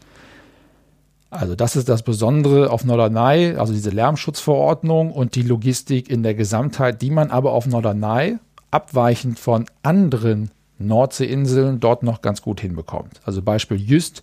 Also 1.31 1.55
das 1.55 1.77
ist 1.77 1.89
das 1.89 2.03
Besondere 2.03 2.71
auf 2.71 2.85
Norderney, 2.85 3.55
also 3.57 3.73
diese 3.73 3.91
Lärmschutzverordnung 3.91 5.13
und 5.13 5.37
die 5.37 5.43
Logistik 5.43 6.11
in 6.11 6.23
der 6.25 6.35
Gesamtheit, 6.35 7.03
die 7.03 7.11
man 7.11 7.31
aber 7.31 7.53
auf 7.53 7.67
Norderney 7.67 8.39
abweichend 8.73 9.39
von 9.39 9.67
anderen 9.83 10.51
Nordseeinseln 10.81 11.81
dort 11.81 12.03
noch 12.03 12.23
ganz 12.23 12.43
gut 12.43 12.61
hinbekommt. 12.61 13.21
Also 13.25 13.43
Beispiel 13.43 13.81
Jüst. 13.81 14.23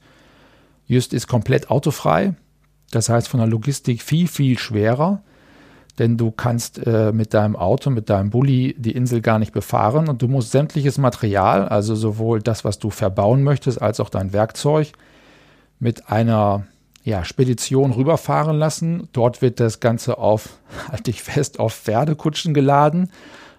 Jüst 0.85 1.13
ist 1.13 1.27
komplett 1.27 1.69
autofrei. 1.69 2.35
Das 2.91 3.09
heißt 3.09 3.27
von 3.27 3.39
der 3.39 3.47
Logistik 3.47 4.01
viel, 4.01 4.27
viel 4.27 4.57
schwerer 4.57 5.21
denn 5.99 6.17
du 6.17 6.31
kannst 6.31 6.85
äh, 6.85 7.11
mit 7.11 7.33
deinem 7.33 7.55
Auto, 7.55 7.89
mit 7.89 8.09
deinem 8.09 8.29
Bulli 8.29 8.75
die 8.77 8.91
Insel 8.91 9.21
gar 9.21 9.39
nicht 9.39 9.51
befahren 9.51 10.07
und 10.09 10.21
du 10.21 10.27
musst 10.27 10.51
sämtliches 10.51 10.97
Material, 10.97 11.67
also 11.67 11.95
sowohl 11.95 12.41
das, 12.41 12.63
was 12.63 12.77
du 12.79 12.89
verbauen 12.89 13.43
möchtest, 13.43 13.81
als 13.81 13.99
auch 13.99 14.09
dein 14.09 14.31
Werkzeug, 14.33 14.91
mit 15.79 16.09
einer 16.09 16.67
ja, 17.03 17.23
Spedition 17.23 17.91
rüberfahren 17.91 18.57
lassen. 18.57 19.09
Dort 19.13 19.41
wird 19.41 19.59
das 19.59 19.79
Ganze 19.79 20.17
auf, 20.17 20.59
halte 20.91 21.09
ich 21.09 21.23
fest, 21.23 21.59
auf 21.59 21.73
Pferdekutschen 21.73 22.53
geladen 22.53 23.09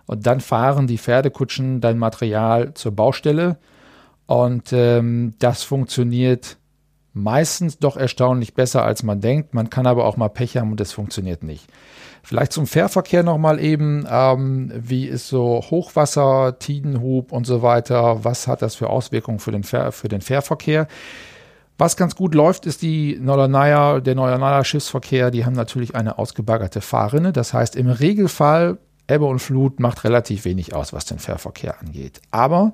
und 0.08 0.26
dann 0.26 0.40
fahren 0.40 0.88
die 0.88 0.98
Pferdekutschen 0.98 1.80
dein 1.80 1.98
Material 1.98 2.74
zur 2.74 2.92
Baustelle 2.92 3.58
und 4.26 4.72
ähm, 4.72 5.34
das 5.38 5.62
funktioniert 5.62 6.56
meistens 7.12 7.78
doch 7.78 7.96
erstaunlich 7.96 8.54
besser, 8.54 8.84
als 8.84 9.02
man 9.02 9.20
denkt. 9.20 9.54
Man 9.54 9.70
kann 9.70 9.86
aber 9.86 10.04
auch 10.04 10.16
mal 10.16 10.28
Pech 10.28 10.56
haben 10.56 10.72
und 10.72 10.80
es 10.80 10.92
funktioniert 10.92 11.42
nicht. 11.42 11.66
Vielleicht 12.22 12.52
zum 12.52 12.66
Fährverkehr 12.66 13.22
nochmal 13.22 13.60
eben. 13.60 14.06
Ähm, 14.10 14.72
wie 14.74 15.06
ist 15.06 15.28
so 15.28 15.62
Hochwasser, 15.70 16.58
Tidenhub 16.58 17.32
und 17.32 17.46
so 17.46 17.62
weiter? 17.62 18.24
Was 18.24 18.46
hat 18.46 18.62
das 18.62 18.74
für 18.74 18.90
Auswirkungen 18.90 19.38
für 19.38 19.52
den, 19.52 19.62
Fähr 19.62 19.92
für 19.92 20.08
den 20.08 20.20
Fährverkehr? 20.20 20.88
Was 21.78 21.96
ganz 21.96 22.16
gut 22.16 22.34
läuft, 22.34 22.66
ist 22.66 22.82
die 22.82 23.18
Nordernaya, 23.20 24.00
der 24.00 24.14
Nordernaya 24.14 24.64
Schiffsverkehr. 24.64 25.30
Die 25.30 25.44
haben 25.44 25.54
natürlich 25.54 25.94
eine 25.94 26.18
ausgebaggerte 26.18 26.80
Fahrrinne. 26.80 27.32
Das 27.32 27.54
heißt, 27.54 27.76
im 27.76 27.88
Regelfall 27.88 28.78
Ebbe 29.08 29.24
und 29.24 29.38
Flut 29.38 29.80
macht 29.80 30.04
relativ 30.04 30.44
wenig 30.44 30.74
aus, 30.74 30.92
was 30.92 31.06
den 31.06 31.18
Fährverkehr 31.18 31.80
angeht. 31.80 32.20
Aber 32.30 32.72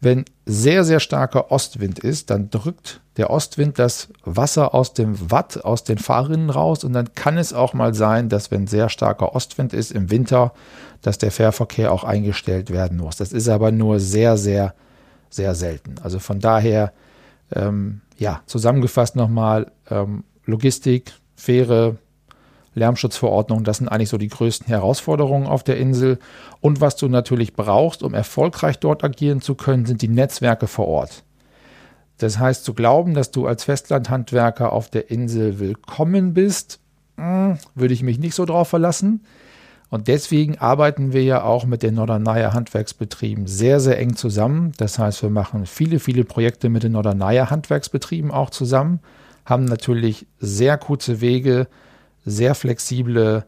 wenn 0.00 0.24
sehr, 0.44 0.84
sehr 0.84 1.00
starker 1.00 1.50
Ostwind 1.50 1.98
ist, 1.98 2.30
dann 2.30 2.50
drückt 2.50 3.00
der 3.16 3.30
Ostwind 3.30 3.78
das 3.78 4.08
Wasser 4.24 4.74
aus 4.74 4.92
dem 4.92 5.30
Watt, 5.30 5.64
aus 5.64 5.84
den 5.84 5.98
Fahrrinnen 5.98 6.50
raus 6.50 6.84
und 6.84 6.92
dann 6.92 7.14
kann 7.14 7.38
es 7.38 7.52
auch 7.52 7.72
mal 7.72 7.94
sein, 7.94 8.28
dass 8.28 8.50
wenn 8.50 8.66
sehr 8.66 8.88
starker 8.88 9.34
Ostwind 9.34 9.72
ist 9.72 9.92
im 9.92 10.10
Winter, 10.10 10.52
dass 11.00 11.18
der 11.18 11.30
Fährverkehr 11.30 11.92
auch 11.92 12.04
eingestellt 12.04 12.70
werden 12.70 12.98
muss. 12.98 13.16
Das 13.16 13.32
ist 13.32 13.48
aber 13.48 13.72
nur 13.72 14.00
sehr, 14.00 14.36
sehr, 14.36 14.74
sehr 15.30 15.54
selten. 15.54 15.94
Also 16.02 16.18
von 16.18 16.40
daher, 16.40 16.92
ähm, 17.52 18.00
ja, 18.18 18.42
zusammengefasst 18.46 19.16
nochmal, 19.16 19.70
ähm, 19.90 20.24
Logistik, 20.44 21.12
Fähre, 21.36 21.96
Lärmschutzverordnung, 22.74 23.64
das 23.64 23.78
sind 23.78 23.88
eigentlich 23.88 24.08
so 24.08 24.18
die 24.18 24.28
größten 24.28 24.66
Herausforderungen 24.66 25.46
auf 25.46 25.62
der 25.62 25.76
Insel. 25.76 26.18
Und 26.60 26.80
was 26.80 26.96
du 26.96 27.08
natürlich 27.08 27.54
brauchst, 27.54 28.02
um 28.02 28.14
erfolgreich 28.14 28.78
dort 28.78 29.04
agieren 29.04 29.40
zu 29.40 29.54
können, 29.54 29.86
sind 29.86 30.02
die 30.02 30.08
Netzwerke 30.08 30.66
vor 30.66 30.88
Ort. 30.88 31.24
Das 32.18 32.38
heißt, 32.38 32.64
zu 32.64 32.74
glauben, 32.74 33.14
dass 33.14 33.30
du 33.30 33.46
als 33.46 33.64
Festlandhandwerker 33.64 34.72
auf 34.72 34.88
der 34.88 35.10
Insel 35.10 35.58
willkommen 35.58 36.34
bist, 36.34 36.80
hm, 37.16 37.58
würde 37.74 37.94
ich 37.94 38.02
mich 38.02 38.18
nicht 38.18 38.34
so 38.34 38.44
drauf 38.44 38.68
verlassen. 38.68 39.22
Und 39.90 40.08
deswegen 40.08 40.58
arbeiten 40.58 41.12
wir 41.12 41.22
ja 41.22 41.44
auch 41.44 41.66
mit 41.66 41.82
den 41.82 41.94
Nordernaya 41.94 42.52
Handwerksbetrieben 42.52 43.46
sehr, 43.46 43.78
sehr 43.78 43.98
eng 43.98 44.16
zusammen. 44.16 44.72
Das 44.76 44.98
heißt, 44.98 45.22
wir 45.22 45.30
machen 45.30 45.66
viele, 45.66 46.00
viele 46.00 46.24
Projekte 46.24 46.68
mit 46.68 46.82
den 46.82 46.92
Nordernaya 46.92 47.50
Handwerksbetrieben 47.50 48.30
auch 48.30 48.50
zusammen, 48.50 49.00
haben 49.44 49.64
natürlich 49.64 50.26
sehr 50.40 50.78
kurze 50.78 51.20
Wege 51.20 51.68
sehr 52.24 52.54
flexible 52.54 53.44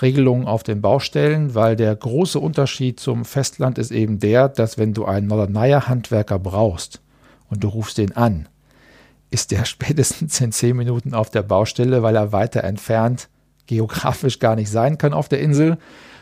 Regelungen 0.00 0.46
auf 0.46 0.62
den 0.62 0.80
Baustellen, 0.80 1.54
weil 1.54 1.76
der 1.76 1.94
große 1.94 2.38
Unterschied 2.40 2.98
zum 2.98 3.24
Festland 3.24 3.78
ist 3.78 3.92
eben 3.92 4.18
der, 4.18 4.48
dass 4.48 4.76
wenn 4.76 4.92
du 4.92 5.04
einen 5.04 5.28
Nordernaya-Handwerker 5.28 6.38
brauchst 6.38 7.00
und 7.48 7.62
du 7.62 7.68
rufst 7.68 7.98
den 7.98 8.16
an, 8.16 8.48
ist 9.30 9.50
der 9.50 9.64
spätestens 9.64 10.40
in 10.40 10.52
zehn 10.52 10.76
Minuten 10.76 11.14
auf 11.14 11.30
der 11.30 11.42
Baustelle, 11.42 12.02
weil 12.02 12.16
er 12.16 12.32
weiter 12.32 12.64
entfernt 12.64 13.28
geografisch 13.66 14.40
gar 14.40 14.56
nicht 14.56 14.70
sein 14.70 14.98
kann 14.98 15.14
auf 15.14 15.28
der 15.28 15.40
Insel. 15.40 15.78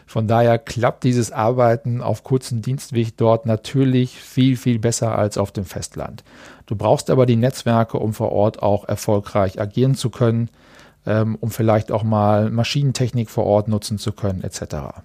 Von 0.06 0.28
daher 0.28 0.59
klappt 0.59 1.04
dieses 1.04 1.32
Arbeiten 1.32 2.02
auf 2.02 2.23
kurzen 2.23 2.61
Dienstweg 2.61 3.16
dort 3.16 3.47
natürlich 3.47 4.21
viel, 4.21 4.56
viel 4.56 4.78
besser 4.78 5.16
als 5.16 5.38
auf 5.38 5.52
dem 5.52 5.64
Festland. 5.64 6.23
Du 6.66 6.76
brauchst 6.76 7.11
aber 7.11 7.26
die 7.26 7.37
Netzwerke, 7.37 7.99
um 7.99 8.12
vor 8.12 8.30
Ort 8.32 8.62
auch 8.62 8.87
erfolgreich 8.87 9.61
agieren 9.61 9.94
zu 9.94 10.11
können 10.11 10.50
ähm, 11.06 11.37
um 11.40 11.50
vielleicht 11.50 11.92
auch 11.92 12.02
mal 12.02 12.50
Maschinentechnik 12.50 13.30
vor 13.30 13.44
Ort 13.44 13.68
nutzen 13.68 13.99
zu 13.99 14.12
können, 14.12 14.42
etc. 14.42 15.02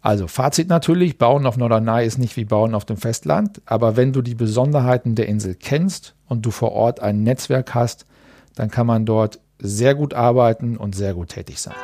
Also 0.00 0.28
Fazit 0.28 0.68
natürlich, 0.68 1.18
Bauen 1.18 1.46
auf 1.46 1.56
Norderney 1.56 2.06
ist 2.06 2.18
nicht 2.18 2.36
wie 2.36 2.44
Bauen 2.44 2.74
auf 2.74 2.84
dem 2.84 2.96
Festland, 2.96 3.60
aber 3.66 3.96
wenn 3.96 4.12
du 4.12 4.22
die 4.22 4.34
Besonderheiten 4.34 5.14
der 5.14 5.26
Insel 5.26 5.54
kennst 5.54 6.14
und 6.28 6.46
du 6.46 6.50
vor 6.50 6.72
Ort 6.72 7.00
ein 7.00 7.22
Netzwerk 7.22 7.74
hast, 7.74 8.06
dann 8.54 8.70
kann 8.70 8.86
man 8.86 9.04
dort 9.04 9.40
sehr 9.58 9.94
gut 9.94 10.14
arbeiten 10.14 10.76
und 10.76 10.94
sehr 10.94 11.14
gut 11.14 11.30
tätig 11.30 11.60
sein. 11.60 11.74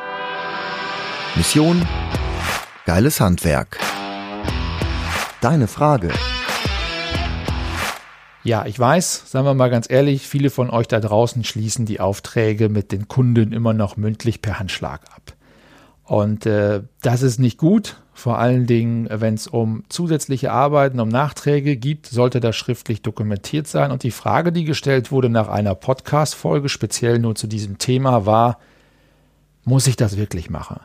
Mission 1.35 1.85
Geiles 2.85 3.21
Handwerk. 3.21 3.79
Deine 5.39 5.67
Frage. 5.67 6.11
Ja, 8.43 8.65
ich 8.65 8.77
weiß, 8.77 9.31
sagen 9.31 9.45
wir 9.45 9.53
mal 9.53 9.69
ganz 9.69 9.89
ehrlich, 9.89 10.27
viele 10.27 10.49
von 10.49 10.69
euch 10.69 10.87
da 10.87 10.99
draußen 10.99 11.45
schließen 11.45 11.85
die 11.85 12.01
Aufträge 12.01 12.67
mit 12.67 12.91
den 12.91 13.07
Kunden 13.07 13.53
immer 13.53 13.73
noch 13.73 13.95
mündlich 13.95 14.41
per 14.41 14.59
Handschlag 14.59 15.01
ab. 15.15 15.33
Und 16.03 16.45
äh, 16.45 16.81
das 17.01 17.21
ist 17.21 17.39
nicht 17.39 17.57
gut. 17.57 18.01
Vor 18.13 18.37
allen 18.37 18.67
Dingen, 18.67 19.07
wenn 19.09 19.33
es 19.33 19.47
um 19.47 19.85
zusätzliche 19.87 20.51
Arbeiten, 20.51 20.99
um 20.99 21.07
Nachträge 21.07 21.77
gibt, 21.77 22.07
sollte 22.07 22.41
das 22.41 22.57
schriftlich 22.57 23.01
dokumentiert 23.01 23.67
sein. 23.67 23.91
Und 23.91 24.03
die 24.03 24.11
Frage, 24.11 24.51
die 24.51 24.65
gestellt 24.65 25.11
wurde 25.11 25.29
nach 25.29 25.47
einer 25.47 25.73
Podcast-Folge, 25.73 26.67
speziell 26.67 27.19
nur 27.19 27.35
zu 27.35 27.47
diesem 27.47 27.77
Thema, 27.77 28.25
war, 28.25 28.59
muss 29.63 29.87
ich 29.87 29.95
das 29.95 30.17
wirklich 30.17 30.49
machen? 30.49 30.81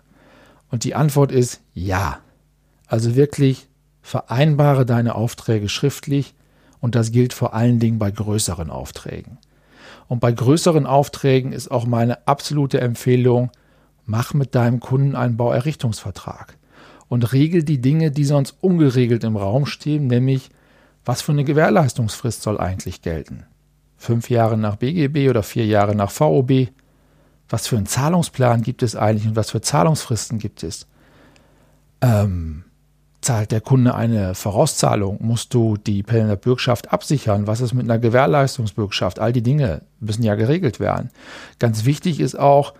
Und 0.70 0.84
die 0.84 0.94
Antwort 0.94 1.32
ist 1.32 1.60
ja. 1.74 2.20
Also 2.86 3.16
wirklich 3.16 3.66
vereinbare 4.00 4.86
deine 4.86 5.16
Aufträge 5.16 5.68
schriftlich, 5.68 6.34
und 6.80 6.94
das 6.94 7.12
gilt 7.12 7.32
vor 7.32 7.54
allen 7.54 7.78
Dingen 7.78 7.98
bei 7.98 8.10
größeren 8.10 8.70
Aufträgen. 8.70 9.38
Und 10.08 10.20
bei 10.20 10.32
größeren 10.32 10.86
Aufträgen 10.86 11.52
ist 11.52 11.70
auch 11.70 11.86
meine 11.86 12.26
absolute 12.26 12.80
Empfehlung, 12.80 13.50
mach 14.06 14.32
mit 14.34 14.54
deinem 14.54 14.80
Kunden 14.80 15.14
einen 15.14 15.36
Bauerrichtungsvertrag 15.36 16.56
und 17.08 17.32
regel 17.32 17.62
die 17.62 17.80
Dinge, 17.80 18.10
die 18.10 18.24
sonst 18.24 18.56
ungeregelt 18.60 19.24
im 19.24 19.36
Raum 19.36 19.66
stehen, 19.66 20.06
nämlich 20.06 20.50
was 21.04 21.22
für 21.22 21.32
eine 21.32 21.44
Gewährleistungsfrist 21.44 22.42
soll 22.42 22.58
eigentlich 22.58 23.02
gelten? 23.02 23.44
Fünf 23.96 24.30
Jahre 24.30 24.56
nach 24.56 24.76
BGB 24.76 25.30
oder 25.30 25.42
vier 25.42 25.66
Jahre 25.66 25.94
nach 25.94 26.10
VOB? 26.10 26.68
Was 27.48 27.66
für 27.66 27.76
einen 27.76 27.86
Zahlungsplan 27.86 28.62
gibt 28.62 28.82
es 28.82 28.94
eigentlich 28.94 29.26
und 29.26 29.36
was 29.36 29.50
für 29.50 29.60
Zahlungsfristen 29.60 30.38
gibt 30.38 30.62
es? 30.62 30.86
Ähm, 32.00 32.64
Zahlt 33.20 33.50
der 33.50 33.60
Kunde 33.60 33.94
eine 33.94 34.34
Vorauszahlung? 34.34 35.18
Musst 35.20 35.52
du 35.52 35.76
die 35.76 36.02
Pellener 36.02 36.36
Bürgschaft 36.36 36.92
absichern? 36.92 37.46
Was 37.46 37.60
ist 37.60 37.74
mit 37.74 37.84
einer 37.84 37.98
Gewährleistungsbürgschaft? 37.98 39.18
All 39.18 39.32
die 39.32 39.42
Dinge 39.42 39.82
müssen 39.98 40.22
ja 40.22 40.36
geregelt 40.36 40.78
werden. 40.78 41.10
Ganz 41.58 41.84
wichtig 41.84 42.20
ist 42.20 42.38
auch, 42.38 42.74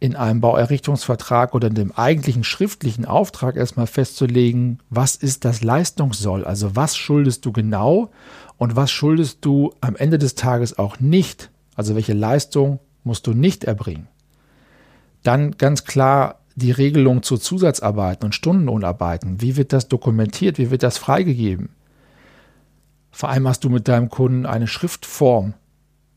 in 0.00 0.16
einem 0.16 0.40
Bauerrichtungsvertrag 0.40 1.54
oder 1.54 1.68
in 1.68 1.74
dem 1.74 1.92
eigentlichen 1.92 2.44
schriftlichen 2.44 3.06
Auftrag 3.06 3.56
erstmal 3.56 3.86
festzulegen, 3.86 4.80
was 4.90 5.16
ist 5.16 5.46
das 5.46 5.62
Leistungssoll? 5.62 6.44
Also 6.44 6.76
was 6.76 6.96
schuldest 6.96 7.46
du 7.46 7.52
genau 7.52 8.10
und 8.58 8.76
was 8.76 8.90
schuldest 8.90 9.44
du 9.44 9.72
am 9.80 9.96
Ende 9.96 10.18
des 10.18 10.34
Tages 10.34 10.78
auch 10.78 11.00
nicht? 11.00 11.50
Also 11.74 11.94
welche 11.94 12.12
Leistung 12.12 12.80
musst 13.02 13.26
du 13.26 13.32
nicht 13.32 13.64
erbringen? 13.64 14.08
Dann 15.22 15.52
ganz 15.52 15.84
klar 15.84 16.40
die 16.56 16.70
Regelung 16.70 17.22
zu 17.22 17.36
Zusatzarbeiten 17.36 18.24
und 18.24 18.34
Stundenlohnarbeiten, 18.34 19.40
wie 19.40 19.56
wird 19.56 19.72
das 19.72 19.88
dokumentiert, 19.88 20.58
wie 20.58 20.70
wird 20.70 20.82
das 20.82 20.98
freigegeben? 20.98 21.70
Vereinbarst 23.10 23.64
du 23.64 23.70
mit 23.70 23.88
deinem 23.88 24.08
Kunden 24.08 24.46
eine 24.46 24.66
Schriftform 24.66 25.54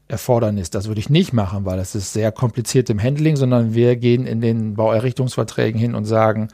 Erfordernis. 0.08 0.70
Das 0.70 0.88
würde 0.88 1.00
ich 1.00 1.10
nicht 1.10 1.34
machen, 1.34 1.66
weil 1.66 1.78
das 1.78 1.96
ist 1.96 2.14
sehr 2.14 2.32
kompliziert 2.32 2.90
im 2.90 3.02
Handling, 3.02 3.36
sondern 3.36 3.74
wir 3.74 3.96
gehen 3.98 4.26
in 4.26 4.42
den 4.42 4.76
Bauerrichtungsverträgen 4.76 5.80
hin 5.80 5.96
und 5.96 6.06
sagen, 6.06 6.48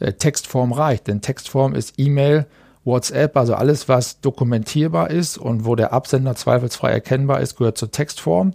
äh, 0.00 0.12
Textform 0.12 0.72
reicht. 0.72 1.06
Denn 1.06 1.20
Textform 1.20 1.74
ist 1.74 1.94
E-Mail, 1.98 2.46
WhatsApp, 2.84 3.36
also 3.36 3.54
alles, 3.54 3.88
was 3.88 4.20
dokumentierbar 4.20 5.10
ist 5.10 5.38
und 5.38 5.64
wo 5.64 5.74
der 5.74 5.92
Absender 5.92 6.34
zweifelsfrei 6.34 6.90
erkennbar 6.90 7.40
ist, 7.40 7.56
gehört 7.56 7.78
zur 7.78 7.90
Textform. 7.90 8.54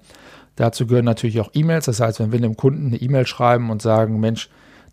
Dazu 0.55 0.85
gehören 0.85 1.05
natürlich 1.05 1.39
auch 1.39 1.51
E-Mails. 1.53 1.85
Das 1.85 1.99
heißt, 1.99 2.19
wenn 2.19 2.31
wir 2.31 2.39
dem 2.39 2.57
Kunden 2.57 2.87
eine 2.87 2.97
E-Mail 2.97 3.25
schreiben 3.25 3.69
und 3.69 3.81
sagen, 3.81 4.19
Mensch, 4.19 4.49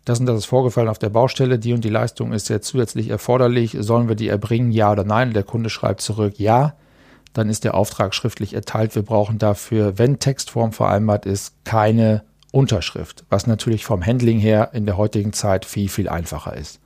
das 0.09 0.19
und 0.19 0.25
das 0.25 0.39
ist 0.39 0.45
vorgefallen 0.45 0.87
auf 0.87 0.97
der 0.97 1.09
Baustelle, 1.09 1.59
die 1.59 1.71
und 1.71 1.85
die 1.85 1.89
Leistung 1.89 2.33
ist 2.33 2.49
jetzt 2.49 2.67
zusätzlich 2.67 3.09
erforderlich, 3.09 3.77
sollen 3.79 4.07
wir 4.07 4.15
die 4.15 4.27
erbringen, 4.27 4.71
ja 4.71 4.91
oder 4.91 5.03
nein? 5.03 5.33
Der 5.33 5.43
Kunde 5.43 5.69
schreibt 5.69 6.01
zurück, 6.01 6.39
ja, 6.39 6.73
dann 7.33 7.47
ist 7.47 7.63
der 7.63 7.75
Auftrag 7.75 8.15
schriftlich 8.15 8.55
erteilt. 8.55 8.95
Wir 8.95 9.03
brauchen 9.03 9.37
dafür, 9.37 9.99
wenn 9.99 10.17
Textform 10.17 10.71
vereinbart 10.71 11.27
ist, 11.27 11.53
keine 11.63 12.23
Unterschrift, 12.51 13.23
was 13.29 13.45
natürlich 13.45 13.85
vom 13.85 14.03
Handling 14.03 14.39
her 14.39 14.71
in 14.73 14.87
der 14.87 14.97
heutigen 14.97 15.31
Zeit 15.31 15.63
viel, 15.63 15.89
viel 15.89 16.09
einfacher 16.09 16.57
ist. 16.57 16.79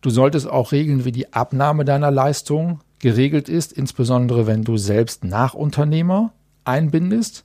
Du 0.00 0.08
solltest 0.08 0.48
auch 0.48 0.70
regeln, 0.70 1.04
wie 1.04 1.12
die 1.12 1.32
Abnahme 1.32 1.84
deiner 1.84 2.12
Leistung 2.12 2.82
geregelt 3.00 3.48
ist, 3.48 3.72
insbesondere 3.72 4.46
wenn 4.46 4.62
du 4.62 4.76
selbst 4.76 5.24
Nachunternehmer 5.24 6.32
einbindest, 6.64 7.44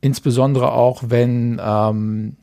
insbesondere 0.00 0.72
auch 0.72 1.04
wenn 1.06 1.60
ähm, 1.64 2.36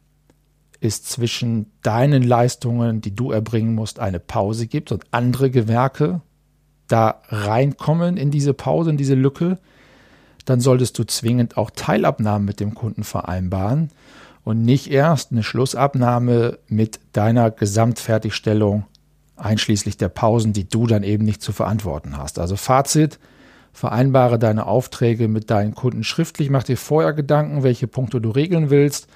es 0.82 1.04
zwischen 1.04 1.68
deinen 1.84 2.24
Leistungen, 2.24 3.02
die 3.02 3.16
du 3.16 3.32
erbringen 3.32 3.76
musst, 3.76 4.00
eine 4.00 4.20
Pause 4.20 4.68
gibt 4.68 4.92
und 4.92 5.06
andere 5.12 5.52
Gewerke 5.52 6.22
da 6.88 7.22
reinkommen 7.30 8.18
in 8.18 8.32
diese 8.32 8.54
Pause, 8.54 8.90
in 8.90 8.98
diese 8.98 9.14
Lücke, 9.14 9.60
dann 10.44 10.60
solltest 10.60 10.98
du 10.98 11.06
zwingend 11.06 11.56
auch 11.56 11.70
Teilabnahmen 11.70 12.46
mit 12.46 12.60
dem 12.60 12.74
Kunden 12.74 13.04
vereinbaren 13.04 13.92
und 14.44 14.64
nicht 14.64 14.92
erst 14.92 15.32
eine 15.32 15.44
Schlussabnahme 15.44 16.58
mit 16.68 17.00
deiner 17.14 17.52
Gesamtfertigstellung 17.52 18.86
einschließlich 19.38 19.98
der 19.98 20.10
Pausen, 20.10 20.52
die 20.52 20.68
du 20.68 20.88
dann 20.88 21.04
eben 21.04 21.24
nicht 21.24 21.44
zu 21.44 21.52
verantworten 21.52 22.18
hast. 22.18 22.40
Also 22.40 22.56
Fazit, 22.56 23.20
vereinbare 23.72 24.40
deine 24.40 24.66
Aufträge 24.66 25.28
mit 25.28 25.52
deinen 25.52 25.76
Kunden 25.76 26.04
schriftlich, 26.04 26.50
mach 26.50 26.64
dir 26.64 26.78
vorher 26.78 27.14
Gedanken, 27.14 27.62
welche 27.62 27.88
Punkte 27.88 28.20
du 28.20 28.32
regeln 28.32 28.72
willst 28.72 29.08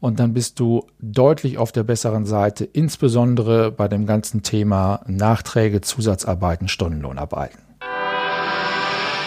und 0.00 0.18
dann 0.18 0.32
bist 0.32 0.58
du 0.58 0.86
deutlich 1.00 1.58
auf 1.58 1.72
der 1.72 1.84
besseren 1.84 2.24
Seite, 2.24 2.64
insbesondere 2.64 3.70
bei 3.70 3.86
dem 3.86 4.06
ganzen 4.06 4.42
Thema 4.42 5.02
Nachträge, 5.06 5.82
Zusatzarbeiten, 5.82 6.68
Stundenlohnarbeiten. 6.68 7.60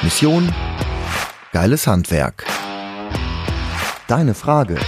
Mission 0.01 0.51
Geiles 1.53 1.86
Handwerk. 1.86 2.46
Deine 4.08 4.34
Frage. 4.34 4.80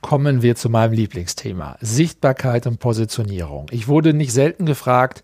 Kommen 0.00 0.42
wir 0.42 0.56
zu 0.56 0.68
meinem 0.68 0.92
Lieblingsthema. 0.92 1.76
Sichtbarkeit 1.80 2.66
und 2.66 2.80
Positionierung. 2.80 3.66
Ich 3.70 3.86
wurde 3.86 4.12
nicht 4.12 4.32
selten 4.32 4.66
gefragt, 4.66 5.22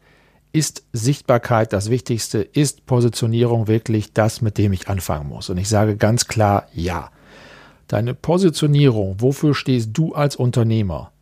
ist 0.53 0.85
Sichtbarkeit 0.93 1.73
das 1.73 1.91
Wichtigste? 1.91 2.39
Ist 2.39 2.87
Positionierung 2.87 3.67
wirklich 3.67 4.13
das, 4.13 4.41
mit 4.41 4.57
dem 4.57 4.73
ich 4.73 4.89
anfangen 4.89 5.29
muss? 5.29 5.51
Und 5.51 5.59
ich 5.59 5.69
sage 5.69 5.97
ganz 5.97 6.29
klar 6.29 6.69
ja. 6.73 7.11
Deine 7.89 8.15
Positionierung, 8.15 9.17
wofür 9.21 9.55
stehst 9.55 9.91
du 9.93 10.15
als 10.15 10.35
Unternehmer, 10.37 11.13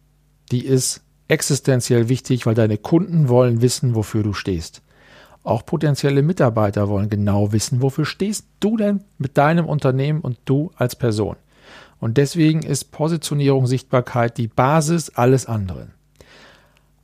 die 0.51 0.65
ist 0.65 1.03
existenziell 1.29 2.09
wichtig, 2.09 2.47
weil 2.47 2.55
deine 2.55 2.79
Kunden 2.79 3.29
wollen 3.29 3.61
wissen, 3.61 3.95
wofür 3.95 4.23
du 4.23 4.33
stehst. 4.33 4.83
Auch 5.43 5.67
potenzielle 5.67 6.23
Mitarbeiter 6.23 6.89
wollen 6.89 7.11
genau 7.11 7.53
wissen, 7.53 7.83
wofür 7.83 8.07
stehst 8.07 8.47
du 8.61 8.79
denn 8.79 9.05
mit 9.19 9.37
deinem 9.37 9.67
Unternehmen 9.67 10.21
und 10.21 10.39
du 10.47 10.71
als 10.77 10.97
Person. 10.97 11.37
Und 12.01 12.17
deswegen 12.17 12.63
ist 12.63 12.93
Positionierung, 12.93 13.67
Sichtbarkeit 13.67 14.39
die 14.39 14.49
Basis 14.49 15.11
alles 15.11 15.47
anderen. 15.47 15.93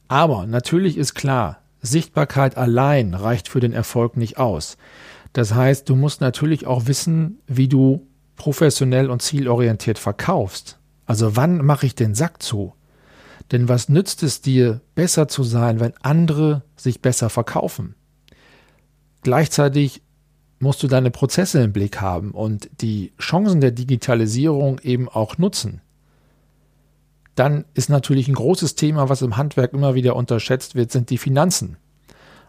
Aber 0.09 0.47
natürlich 0.47 0.97
ist 0.97 1.15
klar, 1.15 1.59
Sichtbarkeit 1.83 2.57
allein 2.57 3.15
reicht 3.15 3.49
für 3.49 3.61
den 3.61 3.73
Erfolg 3.73 4.17
nicht 4.17 4.39
aus. 4.39 4.77
Das 5.33 5.55
heißt, 5.55 5.89
du 5.89 5.95
musst 5.95 6.21
natürlich 6.21 6.67
auch 6.67 6.87
wissen, 6.87 7.39
wie 7.47 7.69
du 7.69 8.07
professionell 8.41 9.11
und 9.11 9.21
zielorientiert 9.21 9.99
verkaufst. 9.99 10.79
Also 11.05 11.37
wann 11.37 11.63
mache 11.63 11.85
ich 11.85 11.95
den 11.95 12.15
Sack 12.15 12.43
zu? 12.43 12.73
Denn 13.53 13.69
was 13.69 13.91
nützt 13.91 14.23
es 14.23 14.41
dir, 14.41 14.81
besser 14.95 15.29
zu 15.29 15.43
sein, 15.43 15.79
wenn 15.79 15.93
andere 16.01 16.63
sich 16.75 17.03
besser 17.03 17.29
verkaufen? 17.29 17.95
Gleichzeitig 19.21 20.01
musst 20.59 20.83
du 20.83 20.89
deine 20.89 21.11
Prozesse 21.11 21.63
im 21.63 21.75
Blick 21.75 22.01
haben 22.01 22.31
und 22.31 22.71
die 22.81 23.13
Chancen 23.19 23.61
der 23.61 23.73
Digitalisierung 23.73 24.79
eben 24.79 25.11
auch 25.11 25.37
nutzen. 25.37 25.83
Dann 27.35 27.67
ist 27.75 27.91
natürlich 27.91 28.27
ein 28.27 28.35
großes 28.35 28.75
Thema, 28.75 29.11
was 29.11 29.21
im 29.21 29.37
Handwerk 29.37 29.75
immer 29.75 29.95
wieder 29.95 30.17
unterschätzt 30.17 30.77
wird, 30.77 30.93
sind 30.93 31.11
die 31.11 31.19
Finanzen. 31.19 31.77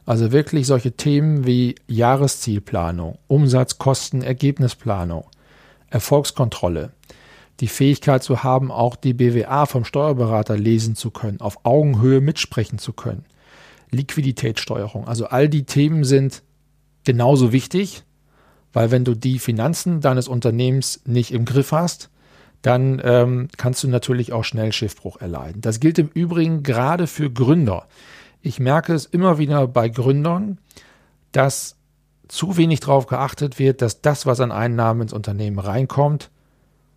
Also 0.05 0.31
wirklich 0.31 0.67
solche 0.67 0.93
Themen 0.93 1.45
wie 1.45 1.75
Jahreszielplanung, 1.87 3.17
Umsatz, 3.27 3.77
Kosten, 3.77 4.21
Ergebnisplanung, 4.21 5.25
Erfolgskontrolle, 5.91 6.93
die 7.59 7.67
Fähigkeit 7.67 8.23
zu 8.23 8.43
haben, 8.43 8.71
auch 8.71 8.95
die 8.95 9.13
BWA 9.13 9.67
vom 9.67 9.85
Steuerberater 9.85 10.57
lesen 10.57 10.95
zu 10.95 11.11
können, 11.11 11.39
auf 11.39 11.63
Augenhöhe 11.63 12.21
mitsprechen 12.21 12.79
zu 12.79 12.93
können, 12.93 13.25
Liquiditätssteuerung. 13.91 15.07
Also 15.07 15.27
all 15.27 15.47
die 15.47 15.63
Themen 15.63 16.03
sind 16.03 16.41
genauso 17.03 17.51
wichtig, 17.51 18.03
weil 18.73 18.89
wenn 18.89 19.05
du 19.05 19.15
die 19.15 19.37
Finanzen 19.37 20.01
deines 20.01 20.27
Unternehmens 20.27 21.01
nicht 21.05 21.31
im 21.31 21.45
Griff 21.45 21.71
hast, 21.71 22.09
dann 22.61 23.01
ähm, 23.03 23.47
kannst 23.57 23.83
du 23.83 23.87
natürlich 23.87 24.33
auch 24.33 24.43
schnell 24.43 24.71
Schiffbruch 24.71 25.19
erleiden. 25.19 25.61
Das 25.61 25.79
gilt 25.79 25.99
im 25.99 26.09
Übrigen 26.09 26.63
gerade 26.63 27.07
für 27.07 27.29
Gründer. 27.29 27.87
Ich 28.41 28.59
merke 28.59 28.93
es 28.93 29.05
immer 29.05 29.37
wieder 29.37 29.67
bei 29.67 29.89
Gründern, 29.89 30.57
dass 31.31 31.75
zu 32.31 32.55
wenig 32.55 32.79
darauf 32.79 33.07
geachtet 33.07 33.59
wird, 33.59 33.81
dass 33.81 33.99
das, 33.99 34.25
was 34.25 34.39
an 34.39 34.53
Einnahmen 34.53 35.01
ins 35.01 35.11
Unternehmen 35.11 35.59
reinkommt, 35.59 36.29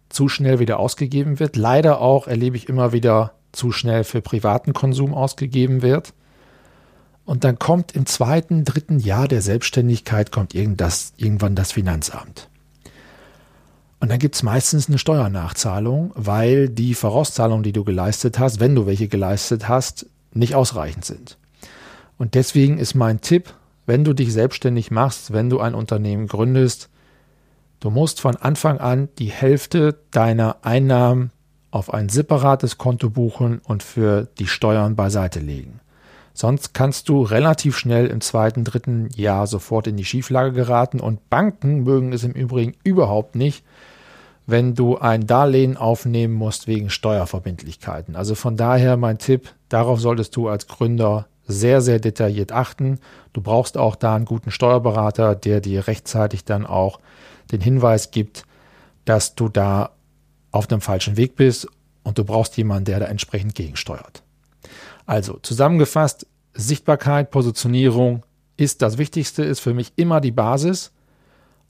zu 0.08 0.28
schnell 0.28 0.60
wieder 0.60 0.78
ausgegeben 0.78 1.40
wird. 1.40 1.56
Leider 1.56 2.00
auch 2.00 2.28
erlebe 2.28 2.56
ich 2.56 2.68
immer 2.68 2.92
wieder 2.92 3.32
zu 3.50 3.72
schnell 3.72 4.04
für 4.04 4.20
privaten 4.20 4.74
Konsum 4.74 5.12
ausgegeben 5.12 5.82
wird. 5.82 6.14
Und 7.24 7.42
dann 7.42 7.58
kommt 7.58 7.96
im 7.96 8.06
zweiten, 8.06 8.64
dritten 8.64 9.00
Jahr 9.00 9.26
der 9.26 9.42
Selbstständigkeit 9.42 10.30
kommt 10.30 10.54
irgendwann 10.54 11.56
das 11.56 11.72
Finanzamt. 11.72 12.48
Und 13.98 14.10
dann 14.10 14.20
gibt 14.20 14.36
es 14.36 14.44
meistens 14.44 14.86
eine 14.86 14.98
Steuernachzahlung, 14.98 16.12
weil 16.14 16.68
die 16.68 16.94
Vorauszahlungen, 16.94 17.64
die 17.64 17.72
du 17.72 17.82
geleistet 17.82 18.38
hast, 18.38 18.60
wenn 18.60 18.76
du 18.76 18.86
welche 18.86 19.08
geleistet 19.08 19.68
hast, 19.68 20.06
nicht 20.32 20.54
ausreichend 20.54 21.04
sind. 21.04 21.38
Und 22.18 22.34
deswegen 22.34 22.78
ist 22.78 22.94
mein 22.94 23.20
Tipp, 23.20 23.52
wenn 23.86 24.04
du 24.04 24.12
dich 24.12 24.32
selbstständig 24.32 24.90
machst, 24.90 25.32
wenn 25.32 25.50
du 25.50 25.60
ein 25.60 25.74
Unternehmen 25.74 26.26
gründest, 26.26 26.88
du 27.80 27.90
musst 27.90 28.20
von 28.20 28.36
Anfang 28.36 28.78
an 28.78 29.08
die 29.18 29.30
Hälfte 29.30 29.98
deiner 30.10 30.56
Einnahmen 30.62 31.30
auf 31.70 31.92
ein 31.92 32.08
separates 32.08 32.78
Konto 32.78 33.10
buchen 33.10 33.60
und 33.64 33.82
für 33.82 34.28
die 34.38 34.46
Steuern 34.46 34.96
beiseite 34.96 35.40
legen. 35.40 35.80
Sonst 36.32 36.74
kannst 36.74 37.08
du 37.08 37.22
relativ 37.22 37.76
schnell 37.76 38.06
im 38.06 38.20
zweiten, 38.20 38.64
dritten 38.64 39.08
Jahr 39.14 39.46
sofort 39.46 39.86
in 39.86 39.96
die 39.96 40.04
Schieflage 40.04 40.52
geraten 40.52 40.98
und 40.98 41.30
Banken 41.30 41.84
mögen 41.84 42.12
es 42.12 42.24
im 42.24 42.32
Übrigen 42.32 42.74
überhaupt 42.82 43.36
nicht, 43.36 43.64
wenn 44.46 44.74
du 44.74 44.98
ein 44.98 45.26
Darlehen 45.26 45.76
aufnehmen 45.76 46.34
musst 46.34 46.66
wegen 46.66 46.90
Steuerverbindlichkeiten. 46.90 48.16
Also 48.16 48.34
von 48.34 48.56
daher 48.56 48.96
mein 48.96 49.18
Tipp, 49.18 49.54
darauf 49.68 50.00
solltest 50.00 50.36
du 50.36 50.48
als 50.48 50.66
Gründer 50.66 51.26
sehr, 51.46 51.80
sehr 51.80 51.98
detailliert 51.98 52.52
achten. 52.52 52.98
Du 53.32 53.40
brauchst 53.40 53.76
auch 53.76 53.96
da 53.96 54.14
einen 54.14 54.24
guten 54.24 54.50
Steuerberater, 54.50 55.34
der 55.34 55.60
dir 55.60 55.86
rechtzeitig 55.86 56.44
dann 56.44 56.66
auch 56.66 57.00
den 57.52 57.60
Hinweis 57.60 58.10
gibt, 58.10 58.44
dass 59.04 59.34
du 59.34 59.48
da 59.48 59.90
auf 60.50 60.66
dem 60.66 60.80
falschen 60.80 61.16
Weg 61.16 61.36
bist 61.36 61.66
und 62.02 62.18
du 62.18 62.24
brauchst 62.24 62.56
jemanden, 62.56 62.86
der 62.86 63.00
da 63.00 63.06
entsprechend 63.06 63.54
gegensteuert. 63.54 64.22
Also 65.06 65.38
zusammengefasst, 65.42 66.26
Sichtbarkeit, 66.54 67.30
Positionierung 67.30 68.22
ist 68.56 68.82
das 68.82 68.98
Wichtigste, 68.98 69.44
ist 69.44 69.60
für 69.60 69.74
mich 69.74 69.92
immer 69.96 70.20
die 70.20 70.30
Basis. 70.30 70.92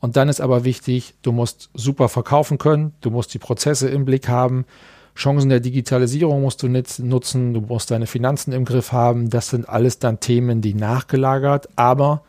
Und 0.00 0.16
dann 0.16 0.28
ist 0.28 0.40
aber 0.40 0.64
wichtig, 0.64 1.14
du 1.22 1.32
musst 1.32 1.70
super 1.72 2.10
verkaufen 2.10 2.58
können, 2.58 2.92
du 3.00 3.10
musst 3.10 3.32
die 3.32 3.38
Prozesse 3.38 3.88
im 3.88 4.04
Blick 4.04 4.28
haben, 4.28 4.66
Chancen 5.16 5.48
der 5.48 5.60
Digitalisierung 5.60 6.42
musst 6.42 6.62
du 6.62 6.68
nutzen, 6.68 7.54
du 7.54 7.60
musst 7.60 7.90
deine 7.90 8.06
Finanzen 8.06 8.52
im 8.52 8.64
Griff 8.64 8.92
haben. 8.92 9.30
Das 9.30 9.48
sind 9.48 9.68
alles 9.68 9.98
dann 9.98 10.20
Themen, 10.20 10.60
die 10.60 10.74
nachgelagert, 10.74 11.68
aber 11.76 12.24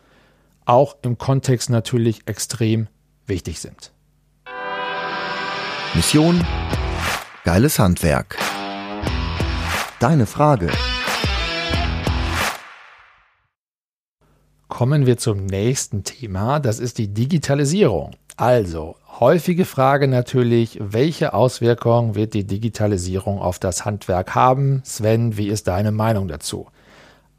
auch 0.66 0.96
im 1.02 1.18
Kontext 1.18 1.70
natürlich 1.70 2.28
extrem 2.28 2.88
wichtig 3.26 3.60
sind. 3.60 3.92
Mission 5.96 6.46
Geiles 7.44 7.80
Handwerk. 7.80 8.38
Deine 10.00 10.26
Frage. 10.26 10.70
Kommen 14.68 15.06
wir 15.06 15.18
zum 15.18 15.46
nächsten 15.46 16.04
Thema, 16.04 16.60
das 16.60 16.80
ist 16.80 16.98
die 16.98 17.14
Digitalisierung. 17.14 18.12
Also, 18.38 18.98
häufige 19.20 19.64
Frage 19.64 20.10
natürlich, 20.10 20.78
welche 20.82 21.34
Auswirkungen 21.34 22.16
wird 22.16 22.34
die 22.34 22.46
Digitalisierung 22.46 23.40
auf 23.40 23.60
das 23.60 23.86
Handwerk 23.86 24.36
haben? 24.36 24.82
Sven, 24.84 25.38
wie 25.38 25.48
ist 25.48 25.70
deine 25.70 25.94
Meinung 25.94 26.28
dazu? 26.28 26.68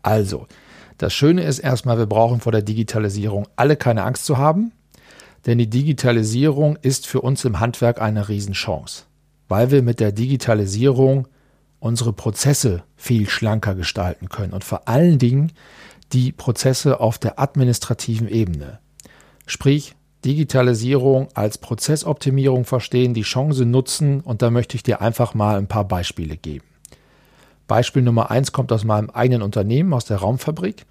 Also, 0.02 0.46
das 0.96 1.12
Schöne 1.12 1.42
ist 1.42 1.58
erstmal, 1.58 1.98
wir 1.98 2.06
brauchen 2.06 2.40
vor 2.40 2.52
der 2.52 2.62
Digitalisierung 2.62 3.46
alle 3.56 3.76
keine 3.76 4.04
Angst 4.04 4.24
zu 4.24 4.38
haben, 4.38 4.72
denn 5.44 5.58
die 5.58 5.68
Digitalisierung 5.68 6.76
ist 6.80 7.06
für 7.06 7.20
uns 7.20 7.44
im 7.44 7.60
Handwerk 7.60 8.00
eine 8.00 8.30
Riesenchance, 8.30 9.04
weil 9.48 9.70
wir 9.70 9.82
mit 9.82 10.00
der 10.00 10.12
Digitalisierung 10.12 11.28
unsere 11.78 12.14
Prozesse 12.14 12.84
viel 12.96 13.28
schlanker 13.28 13.74
gestalten 13.74 14.30
können 14.30 14.54
und 14.54 14.64
vor 14.64 14.88
allen 14.88 15.18
Dingen 15.18 15.52
die 16.12 16.32
Prozesse 16.32 17.00
auf 17.00 17.18
der 17.18 17.38
administrativen 17.38 18.28
Ebene. 18.28 18.78
Sprich, 19.46 19.94
Digitalisierung 20.24 21.28
als 21.34 21.58
Prozessoptimierung 21.58 22.64
verstehen, 22.64 23.14
die 23.14 23.22
Chance 23.22 23.64
nutzen 23.64 24.20
und 24.20 24.42
da 24.42 24.50
möchte 24.50 24.76
ich 24.76 24.82
dir 24.82 25.00
einfach 25.00 25.34
mal 25.34 25.56
ein 25.56 25.68
paar 25.68 25.86
Beispiele 25.86 26.36
geben. 26.36 26.64
Beispiel 27.68 28.02
Nummer 28.02 28.30
eins 28.30 28.52
kommt 28.52 28.72
aus 28.72 28.84
meinem 28.84 29.10
eigenen 29.10 29.42
Unternehmen, 29.42 29.92
aus 29.92 30.04
der 30.04 30.18
Raumfabrik. 30.18 30.86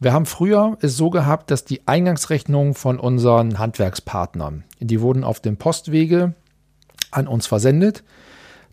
Wir 0.00 0.12
haben 0.12 0.26
früher 0.26 0.76
es 0.80 0.96
so 0.96 1.10
gehabt, 1.10 1.50
dass 1.50 1.64
die 1.64 1.86
Eingangsrechnungen 1.86 2.74
von 2.74 2.98
unseren 2.98 3.58
Handwerkspartnern, 3.58 4.64
die 4.80 5.00
wurden 5.00 5.24
auf 5.24 5.40
dem 5.40 5.56
Postwege 5.56 6.34
an 7.10 7.28
uns 7.28 7.46
versendet. 7.46 8.02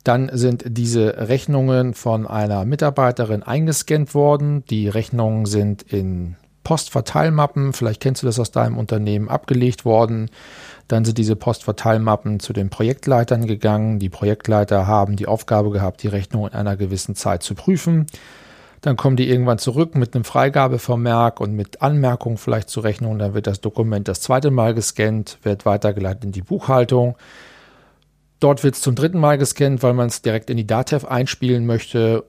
Dann 0.04 0.30
sind 0.34 0.64
diese 0.66 1.28
Rechnungen 1.28 1.94
von 1.94 2.26
einer 2.26 2.66
Mitarbeiterin 2.66 3.44
eingescannt 3.44 4.16
worden. 4.16 4.64
Die 4.70 4.88
Rechnungen 4.88 5.46
sind 5.46 5.84
in 5.84 6.36
Postverteilmappen, 6.70 7.74
vielleicht 7.74 8.00
kennst 8.00 8.22
du 8.22 8.28
das 8.28 8.40
aus 8.40 8.52
deinem 8.52 8.78
Unternehmen, 8.78 9.28
abgelegt 9.28 9.86
worden. 9.86 10.30
Dann 10.88 11.04
sind 11.04 11.18
diese 11.18 11.36
Postverteilmappen 11.36 12.40
zu 12.40 12.54
den 12.54 12.70
Projektleitern 12.70 13.48
gegangen. 13.48 13.98
Die 13.98 14.10
Projektleiter 14.10 14.86
haben 14.86 15.16
die 15.16 15.26
Aufgabe 15.26 15.72
gehabt, 15.72 16.04
die 16.04 16.10
Rechnung 16.10 16.46
in 16.46 16.54
einer 16.54 16.78
gewissen 16.78 17.16
Zeit 17.16 17.42
zu 17.42 17.56
prüfen. 17.56 18.06
Dann 18.82 18.98
kommen 18.98 19.16
die 19.16 19.28
irgendwann 19.28 19.58
zurück 19.58 19.96
mit 19.96 20.14
einem 20.14 20.26
Freigabevermerk 20.26 21.40
und 21.40 21.56
mit 21.56 21.82
Anmerkungen 21.82 22.38
vielleicht 22.38 22.70
zur 22.70 22.84
Rechnung. 22.84 23.18
Dann 23.18 23.34
wird 23.34 23.48
das 23.48 23.62
Dokument 23.62 24.08
das 24.08 24.22
zweite 24.22 24.52
Mal 24.52 24.76
gescannt, 24.76 25.40
wird 25.42 25.66
weitergeleitet 25.66 26.24
in 26.24 26.32
die 26.34 26.44
Buchhaltung. 26.44 27.18
Dort 28.40 28.64
wird 28.64 28.76
es 28.76 28.82
zum 28.82 28.94
dritten 28.94 29.20
Mal 29.20 29.40
gescannt, 29.40 29.82
weil 29.82 29.96
man 29.96 30.10
es 30.10 30.22
direkt 30.22 30.52
in 30.52 30.58
die 30.58 30.68
DATEV 30.68 31.06
einspielen 31.06 31.66
möchte. 31.66 32.26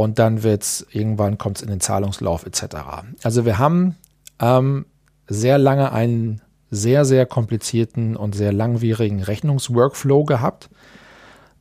Und 0.00 0.18
dann 0.18 0.42
wird 0.42 0.62
es 0.62 0.86
irgendwann 0.92 1.36
kommt 1.36 1.58
es 1.58 1.62
in 1.62 1.68
den 1.68 1.80
Zahlungslauf 1.80 2.46
etc. 2.46 2.76
Also 3.22 3.44
wir 3.44 3.58
haben 3.58 3.96
ähm, 4.38 4.86
sehr 5.26 5.58
lange 5.58 5.92
einen 5.92 6.40
sehr, 6.70 7.04
sehr 7.04 7.26
komplizierten 7.26 8.16
und 8.16 8.34
sehr 8.34 8.50
langwierigen 8.50 9.22
Rechnungsworkflow 9.22 10.24
gehabt, 10.24 10.70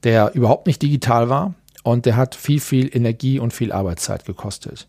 der 0.04 0.36
überhaupt 0.36 0.68
nicht 0.68 0.82
digital 0.82 1.28
war 1.28 1.54
und 1.84 2.06
der 2.06 2.16
hat 2.16 2.34
viel, 2.34 2.62
viel 2.62 2.90
Energie 2.96 3.40
und 3.40 3.52
viel 3.52 3.74
Arbeitszeit 3.74 4.24
gekostet. 4.24 4.88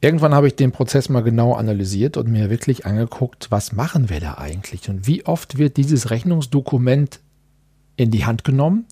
Irgendwann 0.00 0.36
habe 0.36 0.46
ich 0.46 0.54
den 0.54 0.70
Prozess 0.70 1.08
mal 1.08 1.24
genau 1.24 1.54
analysiert 1.54 2.16
und 2.16 2.28
mir 2.28 2.48
wirklich 2.48 2.86
angeguckt, 2.86 3.50
was 3.50 3.72
machen 3.72 4.08
wir 4.08 4.20
da 4.20 4.34
eigentlich 4.34 4.88
und 4.88 5.08
wie 5.08 5.26
oft 5.26 5.58
wird 5.58 5.78
dieses 5.78 6.10
Rechnungsdokument 6.10 7.18
in 7.96 8.12
die 8.12 8.24
Hand 8.24 8.44
genommen, 8.44 8.86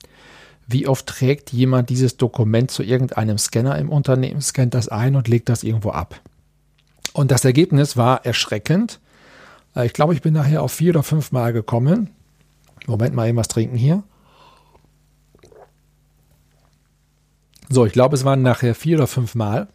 wie 0.66 0.86
oft 0.86 1.06
trägt 1.06 1.52
jemand 1.52 1.90
dieses 1.90 2.16
Dokument 2.16 2.70
zu 2.70 2.82
irgendeinem 2.82 3.38
Scanner 3.38 3.78
im 3.78 3.90
Unternehmen, 3.90 4.40
scannt 4.40 4.74
das 4.74 4.88
ein 4.88 5.16
und 5.16 5.28
legt 5.28 5.48
das 5.48 5.62
irgendwo 5.62 5.90
ab. 5.90 6.20
Und 7.12 7.30
das 7.30 7.44
Ergebnis 7.44 7.96
war 7.96 8.24
erschreckend. 8.24 9.00
Äh, 9.76 9.86
ich 9.86 9.92
glaube, 9.92 10.14
ich 10.14 10.22
bin 10.22 10.34
nachher 10.34 10.62
auf 10.62 10.72
vier 10.72 10.90
oder 10.90 11.02
fünf 11.02 11.32
Mal 11.32 11.52
gekommen. 11.52 12.10
Moment 12.86 13.14
mal, 13.14 13.28
eben 13.28 13.38
was 13.38 13.48
trinken 13.48 13.76
hier. 13.76 14.02
So, 17.68 17.86
ich 17.86 17.92
glaube, 17.92 18.16
es 18.16 18.24
waren 18.24 18.42
nachher 18.42 18.74
vier 18.74 18.98
oder 18.98 19.06
fünf 19.06 19.34
Mal. 19.34 19.68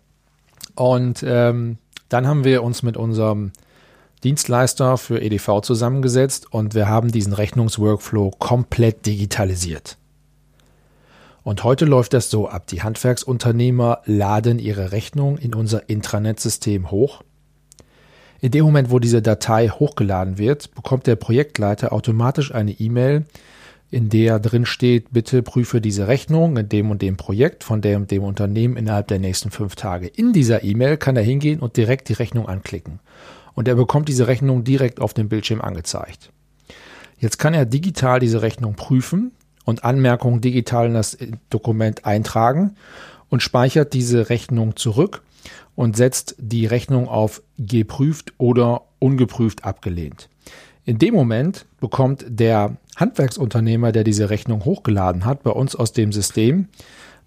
Und 0.75 1.23
ähm, 1.25 1.77
dann 2.09 2.27
haben 2.27 2.43
wir 2.43 2.63
uns 2.63 2.83
mit 2.83 2.97
unserem 2.97 3.51
Dienstleister 4.23 4.97
für 4.97 5.21
EDV 5.21 5.61
zusammengesetzt 5.61 6.51
und 6.51 6.73
wir 6.75 6.89
haben 6.89 7.11
diesen 7.11 7.33
Rechnungsworkflow 7.33 8.31
komplett 8.31 9.05
digitalisiert. 9.05 9.97
Und 11.43 11.63
heute 11.63 11.85
läuft 11.85 12.13
das 12.13 12.29
so 12.29 12.47
ab. 12.47 12.67
Die 12.67 12.83
Handwerksunternehmer 12.83 14.01
laden 14.05 14.59
ihre 14.59 14.91
Rechnung 14.91 15.37
in 15.37 15.55
unser 15.55 15.89
Intranet-System 15.89 16.91
hoch. 16.91 17.23
In 18.41 18.51
dem 18.51 18.65
Moment, 18.65 18.91
wo 18.91 18.99
diese 18.99 19.21
Datei 19.21 19.69
hochgeladen 19.69 20.37
wird, 20.37 20.73
bekommt 20.75 21.07
der 21.07 21.15
Projektleiter 21.15 21.91
automatisch 21.91 22.53
eine 22.53 22.71
E-Mail, 22.71 23.25
in 23.91 24.09
der 24.09 24.39
drin 24.39 24.67
steht, 24.67 25.11
bitte 25.11 25.41
prüfe 25.41 25.81
diese 25.81 26.07
Rechnung 26.07 26.57
in 26.57 26.69
dem 26.69 26.91
und 26.91 27.01
dem 27.01 27.17
Projekt 27.17 27.63
von 27.63 27.81
dem 27.81 28.01
und 28.01 28.11
dem 28.11 28.23
Unternehmen 28.23 28.77
innerhalb 28.77 29.07
der 29.07 29.17
nächsten 29.17 29.49
fünf 29.49 29.75
Tage. 29.75 30.07
In 30.07 30.31
dieser 30.31 30.63
E-Mail 30.63 30.97
kann 30.97 31.15
er 31.15 31.23
hingehen 31.23 31.59
und 31.59 31.75
direkt 31.75 32.07
die 32.09 32.13
Rechnung 32.13 32.47
anklicken. 32.47 32.99
Und 33.55 33.67
er 33.67 33.75
bekommt 33.75 34.07
diese 34.07 34.27
Rechnung 34.27 34.63
direkt 34.63 34.99
auf 35.01 35.15
dem 35.15 35.27
Bildschirm 35.27 35.59
angezeigt. 35.59 36.31
Jetzt 37.17 37.39
kann 37.39 37.55
er 37.55 37.65
digital 37.65 38.19
diese 38.19 38.43
Rechnung 38.43 38.75
prüfen 38.75 39.31
und 39.69 39.83
Anmerkungen 39.83 40.41
digital 40.41 40.87
in 40.87 40.93
das 40.93 41.17
Dokument 41.49 42.05
eintragen 42.05 42.75
und 43.29 43.41
speichert 43.41 43.93
diese 43.93 44.29
Rechnung 44.29 44.75
zurück 44.75 45.21
und 45.75 45.95
setzt 45.95 46.35
die 46.37 46.65
Rechnung 46.65 47.07
auf 47.07 47.41
geprüft 47.57 48.33
oder 48.37 48.81
ungeprüft 48.99 49.63
abgelehnt. 49.63 50.29
In 50.85 50.97
dem 50.97 51.13
Moment 51.13 51.65
bekommt 51.79 52.25
der 52.27 52.77
Handwerksunternehmer, 52.95 53.91
der 53.91 54.03
diese 54.03 54.29
Rechnung 54.29 54.65
hochgeladen 54.65 55.23
hat, 55.25 55.43
bei 55.43 55.51
uns 55.51 55.75
aus 55.75 55.93
dem 55.93 56.11
System 56.11 56.67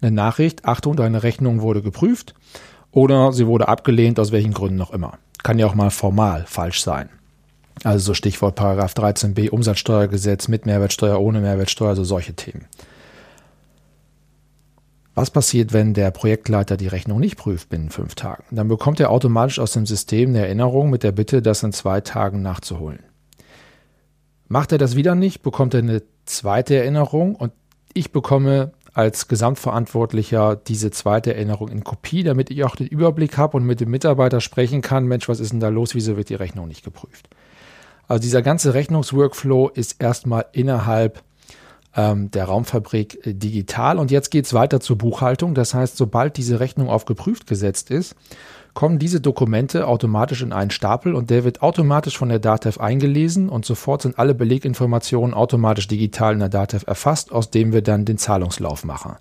eine 0.01 0.11
Nachricht, 0.11 0.65
Achtung, 0.65 0.95
deine 0.97 1.23
Rechnung 1.23 1.61
wurde 1.61 1.81
geprüft 1.81 2.35
oder 2.91 3.31
sie 3.31 3.47
wurde 3.47 3.69
abgelehnt, 3.69 4.19
aus 4.19 4.31
welchen 4.31 4.53
Gründen 4.53 4.77
noch 4.77 4.91
immer. 4.91 5.17
Kann 5.43 5.59
ja 5.59 5.65
auch 5.65 5.75
mal 5.75 5.91
formal 5.91 6.43
falsch 6.45 6.83
sein. 6.83 7.09
Also 7.83 8.05
so 8.05 8.13
Stichwort 8.13 8.55
Paragraph 8.55 8.93
13b 8.93 9.49
Umsatzsteuergesetz 9.49 10.47
mit 10.47 10.65
Mehrwertsteuer, 10.65 11.19
ohne 11.19 11.41
Mehrwertsteuer, 11.41 11.89
also 11.89 12.03
solche 12.03 12.33
Themen. 12.33 12.65
Was 15.15 15.29
passiert, 15.29 15.73
wenn 15.73 15.93
der 15.93 16.09
Projektleiter 16.11 16.75
die 16.75 16.87
Rechnung 16.87 17.19
nicht 17.19 17.37
prüft 17.37 17.69
binnen 17.69 17.91
fünf 17.91 18.15
Tagen? 18.15 18.43
Dann 18.51 18.67
bekommt 18.67 18.99
er 18.99 19.11
automatisch 19.11 19.59
aus 19.59 19.73
dem 19.73 19.85
System 19.85 20.29
eine 20.29 20.39
Erinnerung 20.39 20.89
mit 20.89 21.03
der 21.03 21.11
Bitte, 21.11 21.41
das 21.41 21.61
in 21.61 21.71
zwei 21.71 22.01
Tagen 22.01 22.41
nachzuholen. 22.41 23.03
Macht 24.47 24.71
er 24.71 24.77
das 24.77 24.95
wieder 24.95 25.13
nicht, 25.13 25.43
bekommt 25.43 25.73
er 25.73 25.81
eine 25.81 26.01
zweite 26.25 26.75
Erinnerung 26.75 27.35
und 27.35 27.53
ich 27.93 28.11
bekomme 28.11 28.71
als 28.93 29.27
Gesamtverantwortlicher 29.27 30.55
diese 30.55 30.91
zweite 30.91 31.33
Erinnerung 31.33 31.69
in 31.69 31.83
Kopie, 31.83 32.23
damit 32.23 32.49
ich 32.51 32.63
auch 32.63 32.75
den 32.75 32.87
Überblick 32.87 33.37
habe 33.37 33.57
und 33.57 33.65
mit 33.65 33.79
dem 33.79 33.89
Mitarbeiter 33.89 34.41
sprechen 34.41 34.81
kann, 34.81 35.05
Mensch, 35.05 35.27
was 35.29 35.39
ist 35.39 35.51
denn 35.51 35.59
da 35.59 35.69
los, 35.69 35.95
wieso 35.95 36.17
wird 36.17 36.29
die 36.29 36.35
Rechnung 36.35 36.67
nicht 36.67 36.83
geprüft? 36.83 37.29
Also 38.07 38.21
dieser 38.21 38.41
ganze 38.41 38.73
Rechnungsworkflow 38.73 39.69
ist 39.69 40.01
erstmal 40.01 40.45
innerhalb 40.51 41.23
ähm, 41.95 42.31
der 42.31 42.45
Raumfabrik 42.45 43.25
äh, 43.25 43.33
digital. 43.33 43.99
Und 43.99 44.11
jetzt 44.11 44.29
geht 44.29 44.45
es 44.45 44.53
weiter 44.53 44.79
zur 44.79 44.97
Buchhaltung. 44.97 45.53
Das 45.53 45.73
heißt, 45.73 45.97
sobald 45.97 46.37
diese 46.37 46.59
Rechnung 46.59 46.89
auf 46.89 47.05
geprüft 47.05 47.47
gesetzt 47.47 47.91
ist, 47.91 48.15
kommen 48.73 48.97
diese 48.97 49.21
Dokumente 49.21 49.87
automatisch 49.87 50.41
in 50.41 50.51
einen 50.51 50.71
Stapel 50.71 51.13
und 51.13 51.29
der 51.29 51.43
wird 51.43 51.61
automatisch 51.61 52.17
von 52.17 52.29
der 52.29 52.39
DATEV 52.39 52.79
eingelesen 52.79 53.49
und 53.49 53.65
sofort 53.65 54.01
sind 54.01 54.17
alle 54.17 54.33
Beleginformationen 54.33 55.35
automatisch 55.35 55.87
digital 55.87 56.33
in 56.33 56.39
der 56.39 56.49
DATEV 56.49 56.87
erfasst, 56.87 57.31
aus 57.31 57.51
dem 57.51 57.71
wir 57.71 57.83
dann 57.83 58.05
den 58.05 58.17
Zahlungslauf 58.17 58.83
machen. 58.83 59.15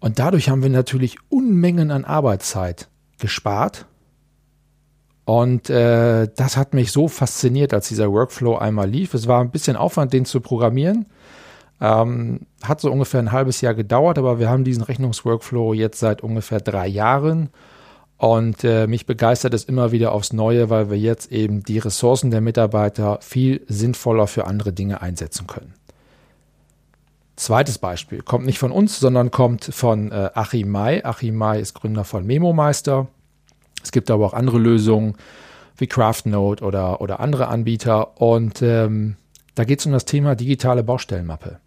Und 0.00 0.18
dadurch 0.18 0.50
haben 0.50 0.62
wir 0.62 0.68
natürlich 0.68 1.16
Unmengen 1.30 1.90
an 1.90 2.04
Arbeitszeit 2.04 2.88
gespart. 3.18 3.86
Und 5.24 5.70
äh, 5.70 6.28
das 6.36 6.56
hat 6.56 6.74
mich 6.74 6.92
so 6.92 7.08
fasziniert, 7.08 7.72
als 7.72 7.88
dieser 7.88 8.12
Workflow 8.12 8.56
einmal 8.56 8.88
lief. 8.88 9.14
Es 9.14 9.26
war 9.26 9.40
ein 9.40 9.50
bisschen 9.50 9.76
Aufwand, 9.76 10.12
den 10.12 10.26
zu 10.26 10.40
programmieren. 10.40 11.06
Ähm, 11.80 12.40
hat 12.62 12.80
so 12.80 12.90
ungefähr 12.90 13.20
ein 13.20 13.32
halbes 13.32 13.60
Jahr 13.60 13.74
gedauert, 13.74 14.18
aber 14.18 14.38
wir 14.38 14.48
haben 14.48 14.64
diesen 14.64 14.82
Rechnungsworkflow 14.82 15.72
jetzt 15.72 15.98
seit 15.98 16.22
ungefähr 16.22 16.60
drei 16.60 16.86
Jahren. 16.86 17.48
Und 18.16 18.64
äh, 18.64 18.86
mich 18.86 19.06
begeistert 19.06 19.54
es 19.54 19.64
immer 19.64 19.92
wieder 19.92 20.12
aufs 20.12 20.32
Neue, 20.32 20.70
weil 20.70 20.88
wir 20.88 20.98
jetzt 20.98 21.32
eben 21.32 21.62
die 21.62 21.78
Ressourcen 21.78 22.30
der 22.30 22.40
Mitarbeiter 22.40 23.18
viel 23.20 23.62
sinnvoller 23.66 24.26
für 24.26 24.46
andere 24.46 24.72
Dinge 24.72 25.02
einsetzen 25.02 25.46
können. 25.46 25.74
Zweites 27.36 27.78
Beispiel 27.78 28.22
kommt 28.22 28.46
nicht 28.46 28.60
von 28.60 28.70
uns, 28.70 29.00
sondern 29.00 29.30
kommt 29.32 29.64
von 29.64 30.12
äh, 30.12 30.30
Achim 30.34 30.68
May. 30.68 31.02
Achim 31.02 31.34
May 31.34 31.60
ist 31.60 31.74
Gründer 31.74 32.04
von 32.04 32.24
MemoMeister. 32.24 33.08
Es 33.84 33.92
gibt 33.92 34.10
aber 34.10 34.26
auch 34.26 34.34
andere 34.34 34.58
Lösungen 34.58 35.14
wie 35.76 35.86
CraftNote 35.86 36.64
oder, 36.64 37.00
oder 37.00 37.20
andere 37.20 37.48
Anbieter. 37.48 38.20
Und 38.20 38.62
ähm, 38.62 39.16
da 39.54 39.64
geht 39.64 39.80
es 39.80 39.86
um 39.86 39.92
das 39.92 40.04
Thema 40.04 40.34
digitale 40.34 40.82
Baustellenmappe. 40.82 41.60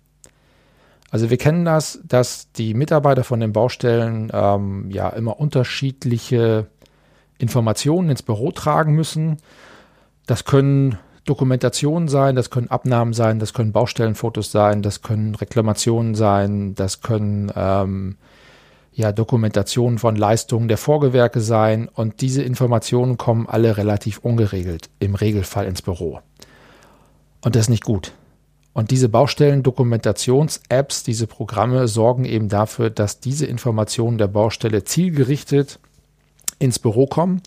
Also 1.09 1.29
wir 1.29 1.37
kennen 1.37 1.63
das, 1.63 1.99
dass 2.03 2.51
die 2.51 2.73
Mitarbeiter 2.73 3.23
von 3.23 3.39
den 3.39 3.53
Baustellen 3.53 4.29
ähm, 4.33 4.89
ja 4.91 5.09
immer 5.09 5.39
unterschiedliche 5.39 6.67
Informationen 7.37 8.09
ins 8.09 8.23
Büro 8.23 8.51
tragen 8.51 8.93
müssen. 8.93 9.37
Das 10.25 10.43
können 10.43 10.97
Dokumentationen 11.25 12.07
sein, 12.07 12.35
das 12.35 12.49
können 12.49 12.69
Abnahmen 12.69 13.13
sein, 13.13 13.39
das 13.39 13.53
können 13.53 13.71
Baustellenfotos 13.71 14.51
sein, 14.51 14.81
das 14.81 15.01
können 15.01 15.35
Reklamationen 15.35 16.15
sein, 16.15 16.73
das 16.75 17.01
können 17.01 17.51
ähm, 17.55 18.17
ja, 18.97 19.11
Dokumentationen 19.11 19.99
von 19.99 20.15
Leistungen 20.15 20.67
der 20.67 20.79
Vorgewerke 20.79 21.39
sein 21.39 21.87
und 21.87 22.21
diese 22.21 22.41
Informationen 22.41 23.15
kommen 23.15 23.47
alle 23.47 23.77
relativ 23.77 24.17
ungeregelt 24.17 24.89
im 24.97 25.13
Regelfall 25.13 25.67
ins 25.67 25.83
Büro. 25.83 26.19
Und 27.41 27.55
das 27.55 27.65
ist 27.65 27.69
nicht 27.69 27.83
gut. 27.83 28.13
Und 28.73 28.89
diese 28.89 29.07
Baustellen-Dokumentations-Apps, 29.07 31.03
diese 31.03 31.27
Programme 31.27 31.87
sorgen 31.87 32.25
eben 32.25 32.49
dafür, 32.49 32.89
dass 32.89 33.19
diese 33.19 33.45
Informationen 33.45 34.17
der 34.17 34.27
Baustelle 34.27 34.83
zielgerichtet 34.83 35.77
ins 36.57 36.79
Büro 36.79 37.05
kommen. 37.05 37.43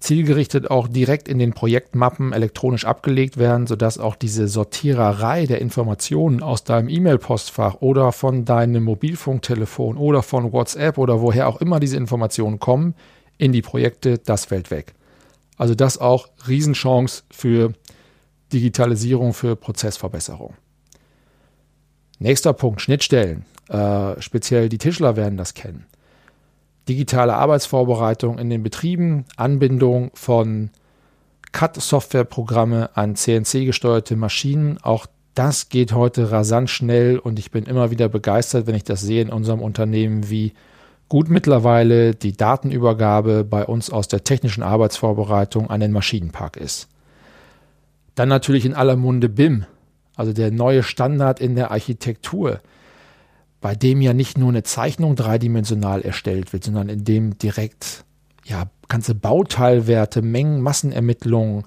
Zielgerichtet 0.00 0.70
auch 0.70 0.86
direkt 0.86 1.28
in 1.28 1.38
den 1.38 1.52
Projektmappen 1.52 2.32
elektronisch 2.32 2.84
abgelegt 2.84 3.36
werden, 3.36 3.66
sodass 3.66 3.98
auch 3.98 4.14
diese 4.14 4.46
Sortiererei 4.46 5.46
der 5.46 5.60
Informationen 5.60 6.42
aus 6.42 6.62
deinem 6.64 6.88
E-Mail-Postfach 6.88 7.76
oder 7.80 8.12
von 8.12 8.44
deinem 8.44 8.84
Mobilfunktelefon 8.84 9.96
oder 9.96 10.22
von 10.22 10.52
WhatsApp 10.52 10.98
oder 10.98 11.20
woher 11.20 11.48
auch 11.48 11.60
immer 11.60 11.80
diese 11.80 11.96
Informationen 11.96 12.60
kommen, 12.60 12.94
in 13.38 13.52
die 13.52 13.62
Projekte, 13.62 14.18
das 14.18 14.44
fällt 14.44 14.70
weg. 14.70 14.94
Also 15.56 15.74
das 15.74 15.98
auch 15.98 16.28
Riesenchance 16.46 17.24
für 17.30 17.72
Digitalisierung, 18.52 19.34
für 19.34 19.56
Prozessverbesserung. 19.56 20.54
Nächster 22.20 22.52
Punkt, 22.52 22.80
Schnittstellen. 22.80 23.44
Äh, 23.68 24.20
speziell 24.20 24.68
die 24.68 24.78
Tischler 24.78 25.16
werden 25.16 25.36
das 25.36 25.54
kennen 25.54 25.86
digitale 26.88 27.34
Arbeitsvorbereitung 27.34 28.38
in 28.38 28.50
den 28.50 28.62
Betrieben, 28.62 29.24
Anbindung 29.36 30.10
von 30.14 30.70
CAD-Softwareprogramme 31.52 32.90
an 32.96 33.16
CNC-gesteuerte 33.16 34.16
Maschinen. 34.16 34.78
Auch 34.82 35.06
das 35.34 35.68
geht 35.68 35.92
heute 35.92 36.32
rasant 36.32 36.70
schnell 36.70 37.18
und 37.18 37.38
ich 37.38 37.50
bin 37.50 37.64
immer 37.64 37.90
wieder 37.90 38.08
begeistert, 38.08 38.66
wenn 38.66 38.74
ich 38.74 38.84
das 38.84 39.00
sehe 39.00 39.22
in 39.22 39.30
unserem 39.30 39.60
Unternehmen, 39.60 40.30
wie 40.30 40.52
gut 41.08 41.30
mittlerweile 41.30 42.14
die 42.14 42.36
Datenübergabe 42.36 43.44
bei 43.44 43.64
uns 43.64 43.90
aus 43.90 44.08
der 44.08 44.24
technischen 44.24 44.62
Arbeitsvorbereitung 44.62 45.70
an 45.70 45.80
den 45.80 45.92
Maschinenpark 45.92 46.56
ist. 46.56 46.88
Dann 48.14 48.28
natürlich 48.28 48.66
in 48.66 48.74
aller 48.74 48.96
Munde 48.96 49.28
BIM, 49.28 49.64
also 50.16 50.32
der 50.32 50.50
neue 50.50 50.82
Standard 50.82 51.40
in 51.40 51.54
der 51.54 51.70
Architektur 51.70 52.60
bei 53.60 53.74
dem 53.74 54.00
ja 54.00 54.14
nicht 54.14 54.38
nur 54.38 54.48
eine 54.48 54.62
Zeichnung 54.62 55.16
dreidimensional 55.16 56.02
erstellt 56.02 56.52
wird, 56.52 56.64
sondern 56.64 56.88
in 56.88 57.04
dem 57.04 57.38
direkt 57.38 58.04
ja 58.44 58.64
ganze 58.88 59.14
Bauteilwerte, 59.14 60.22
Mengen, 60.22 60.60
Massenermittlungen 60.60 61.64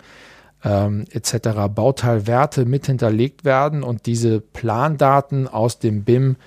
ähm, 0.64 1.06
etc. 1.12 1.50
Bauteilwerte 1.74 2.66
mit 2.66 2.86
hinterlegt 2.86 3.46
werden 3.46 3.84
und 3.84 4.06
diese 4.06 4.40
Plandaten 4.42 5.48
aus 5.48 5.80
dem 5.80 6.04
BIM 6.04 6.38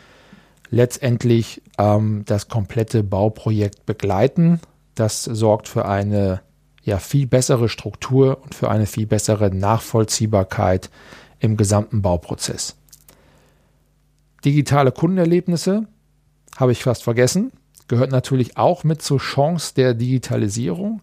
letztendlich 0.71 1.63
ähm, 1.79 2.25
das 2.27 2.49
komplette 2.49 3.03
Bauprojekt 3.03 3.87
begleiten. 3.87 4.61
Das 4.95 5.25
sorgt 5.25 5.69
für 5.69 5.87
eine 5.87 6.41
ja 6.83 6.99
viel 6.99 7.27
bessere 7.27 7.69
Struktur 7.69 8.43
und 8.43 8.55
für 8.55 8.71
eine 8.71 8.87
viel 8.87 9.07
bessere 9.07 9.55
Nachvollziehbarkeit 9.55 10.91
im 11.39 11.57
gesamten 11.57 12.03
Bauprozess. 12.03 12.77
Digitale 14.45 14.93
Kundenerlebnisse 14.93 15.87
habe 16.57 16.73
ich 16.73 16.83
fast 16.83 17.03
vergessen. 17.03 17.53
Gehört 17.89 18.11
natürlich 18.11 18.57
auch 18.57 18.85
mit 18.85 19.03
zur 19.03 19.19
Chance 19.19 19.75
der 19.75 19.95
Digitalisierung. 19.95 21.03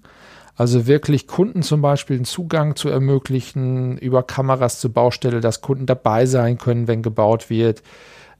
Also 0.56 0.86
wirklich 0.86 1.27
Kunden 1.27 1.63
zum 1.63 1.82
Beispiel 1.82 2.17
einen 2.17 2.25
Zugang 2.25 2.75
zu 2.75 2.89
ermöglichen, 2.89 3.97
über 3.97 4.23
Kameras 4.23 4.80
zur 4.80 4.93
Baustelle, 4.93 5.41
dass 5.41 5.62
Kunden 5.62 5.86
dabei 5.86 6.25
sein 6.25 6.58
können, 6.58 6.88
wenn 6.88 7.01
gebaut 7.01 7.49
wird. 7.49 7.82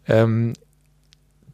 Ähm, 0.08 0.54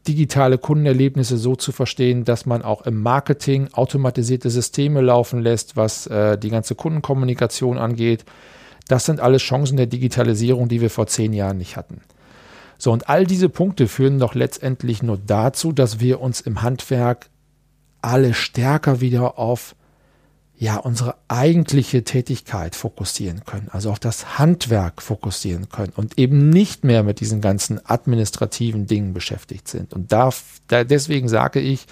digitale 0.07 0.57
Kundenerlebnisse 0.57 1.38
so 1.38 1.55
zu 1.55 1.71
verstehen, 1.71 2.23
dass 2.23 2.45
man 2.45 2.62
auch 2.62 2.81
im 2.83 3.01
Marketing 3.01 3.69
automatisierte 3.73 4.49
Systeme 4.49 5.01
laufen 5.01 5.41
lässt, 5.41 5.75
was 5.75 6.07
äh, 6.07 6.38
die 6.38 6.49
ganze 6.49 6.75
Kundenkommunikation 6.75 7.77
angeht. 7.77 8.25
Das 8.88 9.05
sind 9.05 9.19
alles 9.19 9.41
Chancen 9.41 9.77
der 9.77 9.88
Digitalisierung, 9.88 10.69
die 10.69 10.81
wir 10.81 10.89
vor 10.89 11.07
zehn 11.07 11.33
Jahren 11.33 11.57
nicht 11.57 11.75
hatten. 11.75 12.01
So, 12.77 12.91
und 12.91 13.09
all 13.09 13.25
diese 13.25 13.49
Punkte 13.49 13.87
führen 13.87 14.19
doch 14.19 14.35
letztendlich 14.35 15.01
nur 15.01 15.17
dazu, 15.17 15.71
dass 15.71 15.99
wir 15.99 16.21
uns 16.21 16.41
im 16.41 16.61
Handwerk 16.61 17.29
alle 18.01 18.33
stärker 18.33 19.01
wieder 19.01 19.39
auf 19.39 19.75
ja, 20.59 20.77
unsere 20.77 21.15
eigentliche 21.27 22.03
Tätigkeit 22.03 22.75
fokussieren 22.75 23.45
können, 23.45 23.69
also 23.71 23.91
auf 23.91 23.99
das 23.99 24.39
Handwerk 24.39 25.03
fokussieren 25.03 25.69
können 25.69 25.93
und 25.95 26.17
eben 26.17 26.49
nicht 26.49 26.83
mehr 26.83 27.03
mit 27.03 27.19
diesen 27.19 27.41
ganzen 27.41 27.79
administrativen 27.85 28.87
Dingen 28.87 29.13
beschäftigt 29.13 29.67
sind. 29.67 29.93
Und 29.93 30.11
da, 30.11 30.31
da 30.67 30.83
deswegen 30.83 31.29
sage 31.29 31.59
ich, 31.59 31.85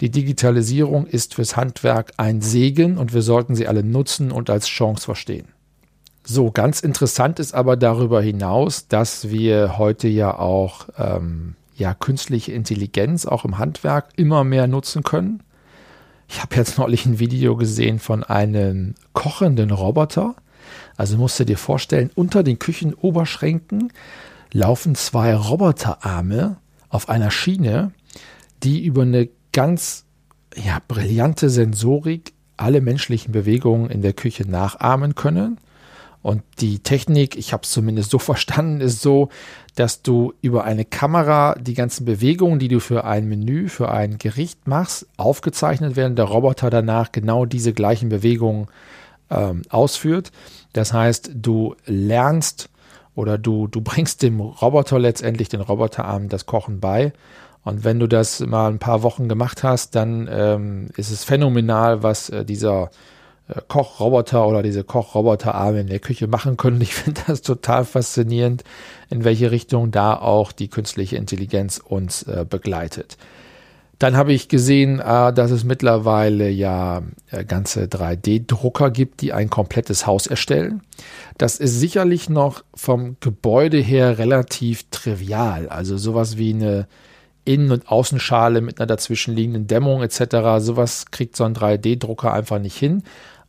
die 0.00 0.10
Digitalisierung 0.10 1.08
ist 1.08 1.34
fürs 1.34 1.56
Handwerk 1.56 2.12
ein 2.18 2.40
Segen 2.40 2.98
und 2.98 3.14
wir 3.14 3.22
sollten 3.22 3.56
sie 3.56 3.66
alle 3.66 3.82
nutzen 3.82 4.30
und 4.30 4.48
als 4.48 4.68
Chance 4.68 5.04
verstehen. 5.04 5.48
So, 6.30 6.50
ganz 6.50 6.80
interessant 6.80 7.38
ist 7.38 7.54
aber 7.54 7.78
darüber 7.78 8.20
hinaus, 8.20 8.86
dass 8.86 9.30
wir 9.30 9.78
heute 9.78 10.08
ja 10.08 10.38
auch 10.38 10.86
ähm, 10.98 11.54
ja, 11.74 11.94
künstliche 11.94 12.52
Intelligenz 12.52 13.24
auch 13.24 13.46
im 13.46 13.56
Handwerk 13.56 14.10
immer 14.16 14.44
mehr 14.44 14.66
nutzen 14.66 15.04
können. 15.04 15.42
Ich 16.28 16.42
habe 16.42 16.54
jetzt 16.56 16.76
neulich 16.76 17.06
ein 17.06 17.18
Video 17.18 17.56
gesehen 17.56 17.98
von 17.98 18.24
einem 18.24 18.94
kochenden 19.14 19.70
Roboter. 19.70 20.34
Also 20.98 21.16
musst 21.16 21.40
du 21.40 21.46
dir 21.46 21.56
vorstellen, 21.56 22.10
unter 22.14 22.42
den 22.42 22.58
Küchenoberschränken 22.58 23.90
laufen 24.52 24.96
zwei 24.96 25.34
Roboterarme 25.34 26.58
auf 26.90 27.08
einer 27.08 27.30
Schiene, 27.30 27.92
die 28.62 28.84
über 28.84 29.00
eine 29.00 29.30
ganz 29.54 30.04
ja, 30.54 30.82
brillante 30.86 31.48
Sensorik 31.48 32.34
alle 32.58 32.82
menschlichen 32.82 33.32
Bewegungen 33.32 33.88
in 33.88 34.02
der 34.02 34.12
Küche 34.12 34.46
nachahmen 34.46 35.14
können. 35.14 35.56
Und 36.22 36.42
die 36.60 36.80
Technik, 36.80 37.36
ich 37.36 37.52
habe 37.52 37.62
es 37.62 37.70
zumindest 37.70 38.10
so 38.10 38.18
verstanden, 38.18 38.80
ist 38.80 39.00
so, 39.00 39.28
dass 39.74 40.02
du 40.02 40.34
über 40.40 40.64
eine 40.64 40.84
Kamera 40.84 41.54
die 41.54 41.74
ganzen 41.74 42.04
Bewegungen, 42.04 42.58
die 42.58 42.68
du 42.68 42.80
für 42.80 43.04
ein 43.04 43.28
Menü, 43.28 43.68
für 43.68 43.90
ein 43.90 44.18
Gericht 44.18 44.66
machst, 44.66 45.06
aufgezeichnet 45.16 45.96
werden. 45.96 46.16
Der 46.16 46.26
Roboter 46.26 46.70
danach 46.70 47.12
genau 47.12 47.44
diese 47.44 47.72
gleichen 47.72 48.08
Bewegungen 48.08 48.66
ähm, 49.30 49.62
ausführt. 49.68 50.32
Das 50.72 50.92
heißt, 50.92 51.30
du 51.34 51.76
lernst 51.86 52.70
oder 53.14 53.38
du, 53.38 53.66
du 53.66 53.80
bringst 53.80 54.22
dem 54.22 54.40
Roboter 54.40 54.98
letztendlich, 54.98 55.48
den 55.48 55.60
Roboterarm, 55.60 56.28
das 56.28 56.46
Kochen 56.46 56.80
bei. 56.80 57.12
Und 57.64 57.84
wenn 57.84 57.98
du 57.98 58.06
das 58.06 58.40
mal 58.40 58.70
ein 58.70 58.78
paar 58.78 59.02
Wochen 59.02 59.28
gemacht 59.28 59.62
hast, 59.62 59.94
dann 59.94 60.28
ähm, 60.30 60.88
ist 60.96 61.10
es 61.10 61.24
phänomenal, 61.24 62.02
was 62.02 62.30
äh, 62.30 62.44
dieser 62.44 62.90
Kochroboter 63.68 64.46
oder 64.46 64.62
diese 64.62 64.84
Kochroboterarme 64.84 65.80
in 65.80 65.86
der 65.86 66.00
Küche 66.00 66.26
machen 66.26 66.56
können. 66.56 66.80
Ich 66.80 66.94
finde 66.94 67.22
das 67.26 67.42
total 67.42 67.84
faszinierend, 67.84 68.64
in 69.10 69.24
welche 69.24 69.50
Richtung 69.50 69.90
da 69.90 70.16
auch 70.16 70.52
die 70.52 70.68
künstliche 70.68 71.16
Intelligenz 71.16 71.78
uns 71.78 72.22
äh, 72.24 72.44
begleitet. 72.48 73.16
Dann 73.98 74.16
habe 74.16 74.32
ich 74.32 74.48
gesehen, 74.48 75.00
äh, 75.00 75.32
dass 75.32 75.50
es 75.50 75.64
mittlerweile 75.64 76.48
ja 76.48 77.02
äh, 77.30 77.44
ganze 77.44 77.84
3D-Drucker 77.84 78.90
gibt, 78.90 79.22
die 79.22 79.32
ein 79.32 79.50
komplettes 79.50 80.06
Haus 80.06 80.26
erstellen. 80.26 80.82
Das 81.36 81.56
ist 81.56 81.80
sicherlich 81.80 82.28
noch 82.28 82.62
vom 82.74 83.16
Gebäude 83.20 83.78
her 83.78 84.18
relativ 84.18 84.88
trivial. 84.90 85.68
Also 85.68 85.96
sowas 85.96 86.36
wie 86.36 86.52
eine 86.52 86.86
Innen- 87.44 87.72
und 87.72 87.88
Außenschale 87.88 88.60
mit 88.60 88.78
einer 88.78 88.86
dazwischenliegenden 88.86 89.66
Dämmung 89.66 90.02
etc. 90.02 90.58
Sowas 90.58 91.06
kriegt 91.10 91.34
so 91.34 91.44
ein 91.44 91.54
3D-Drucker 91.54 92.32
einfach 92.32 92.58
nicht 92.58 92.76
hin 92.76 93.02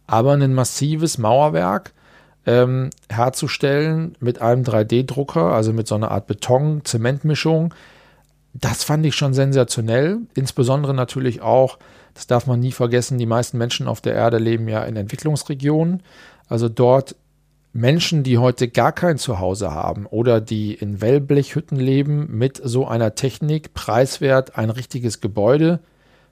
aber 0.09 0.33
ein 0.33 0.53
massives 0.53 1.17
Mauerwerk 1.17 1.93
ähm, 2.45 2.89
herzustellen 3.09 4.15
mit 4.19 4.41
einem 4.41 4.63
3D-Drucker, 4.63 5.53
also 5.53 5.71
mit 5.71 5.87
so 5.87 5.95
einer 5.95 6.11
Art 6.11 6.27
Beton-Zementmischung, 6.27 7.73
das 8.53 8.83
fand 8.83 9.05
ich 9.05 9.15
schon 9.15 9.33
sensationell. 9.33 10.19
Insbesondere 10.33 10.93
natürlich 10.93 11.41
auch, 11.41 11.77
das 12.13 12.27
darf 12.27 12.47
man 12.47 12.59
nie 12.59 12.71
vergessen, 12.71 13.19
die 13.19 13.25
meisten 13.25 13.57
Menschen 13.57 13.87
auf 13.87 14.01
der 14.01 14.13
Erde 14.15 14.39
leben 14.39 14.67
ja 14.67 14.83
in 14.83 14.95
Entwicklungsregionen. 14.95 16.01
Also 16.47 16.67
dort 16.67 17.15
Menschen, 17.71 18.23
die 18.23 18.39
heute 18.39 18.67
gar 18.67 18.91
kein 18.91 19.19
Zuhause 19.19 19.71
haben 19.71 20.07
oder 20.07 20.41
die 20.41 20.73
in 20.73 21.01
Wellblechhütten 21.01 21.77
leben, 21.77 22.35
mit 22.35 22.59
so 22.63 22.87
einer 22.87 23.13
Technik 23.13 23.75
preiswert 23.75 24.57
ein 24.57 24.71
richtiges 24.71 25.21
Gebäude 25.21 25.79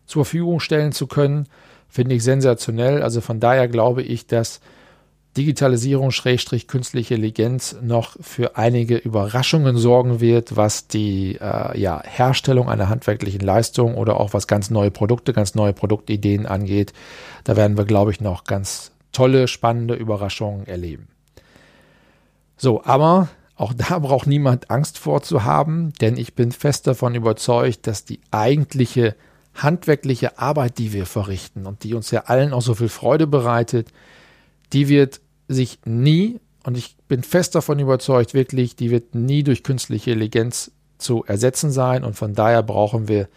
zur 0.08 0.26
Verfügung 0.26 0.60
stellen 0.60 0.94
zu 0.94 1.06
können, 1.06 1.48
Finde 1.90 2.16
ich 2.16 2.24
sensationell. 2.24 3.02
Also 3.02 3.22
von 3.22 3.40
daher 3.40 3.68
glaube 3.68 4.04
ich, 4.04 4.28
dass 4.28 4.60
Digitalisierung, 5.38 6.10
Schrägstrich, 6.10 6.68
künstliche 6.68 7.14
Intelligenz 7.14 7.78
noch 7.82 8.18
für 8.20 8.58
einige 8.58 8.98
Überraschungen 8.98 9.78
sorgen 9.78 10.20
wird, 10.20 10.56
was 10.56 10.88
die 10.88 11.38
äh, 11.40 11.80
ja, 11.80 12.02
Herstellung 12.04 12.70
einer 12.70 12.90
handwerklichen 12.90 13.42
Leistung 13.42 13.96
oder 13.96 14.20
auch 14.20 14.34
was 14.34 14.48
ganz 14.48 14.72
neue 14.72 14.90
Produkte, 14.90 15.34
ganz 15.34 15.54
neue 15.54 15.74
Produktideen 15.74 16.48
angeht. 16.48 16.92
Da 17.44 17.56
werden 17.56 17.78
wir, 17.78 17.86
glaube 17.86 18.12
ich, 18.12 18.20
noch 18.20 18.46
ganz 18.46 18.92
tolle, 19.12 19.48
spannende 19.48 19.94
Überraschungen 19.94 20.66
erleben. 20.66 21.08
So, 22.58 22.84
aber 22.84 23.30
auch 23.56 23.74
da 23.74 24.00
braucht 24.00 24.26
niemand 24.28 24.72
Angst 24.72 24.98
vor 24.98 25.22
zu 25.22 25.44
haben, 25.44 25.94
denn 26.02 26.18
ich 26.18 26.34
bin 26.34 26.52
fest 26.52 26.88
davon 26.88 27.14
überzeugt, 27.14 27.86
dass 27.86 28.06
die 28.06 28.20
eigentliche 28.32 29.16
handwerkliche 29.64 30.40
Arbeit, 30.40 30.78
die 30.78 30.94
wir 30.94 31.06
verrichten 31.06 31.66
und 31.66 31.84
die 31.84 31.94
uns 31.94 32.12
ja 32.12 32.22
allen 32.26 32.54
auch 32.54 32.62
so 32.62 32.76
viel 32.76 32.90
Freude 32.90 33.28
bereitet, 33.28 33.90
die 34.74 34.88
wird 34.88 35.22
sich 35.48 35.80
nie, 35.86 36.40
und 36.64 36.78
ich 36.78 36.98
bin 37.08 37.24
fest 37.24 37.56
davon 37.56 37.80
überzeugt, 37.80 38.34
wirklich, 38.34 38.76
die 38.76 38.92
wird 38.92 39.16
nie 39.16 39.44
durch 39.44 39.64
künstliche 39.64 40.12
Intelligenz 40.12 40.72
zu 40.98 41.24
ersetzen 41.26 41.72
sein. 41.72 42.04
Und 42.04 42.16
von 42.16 42.34
daher 42.34 42.64
brauchen 42.64 43.08
wir 43.08 43.30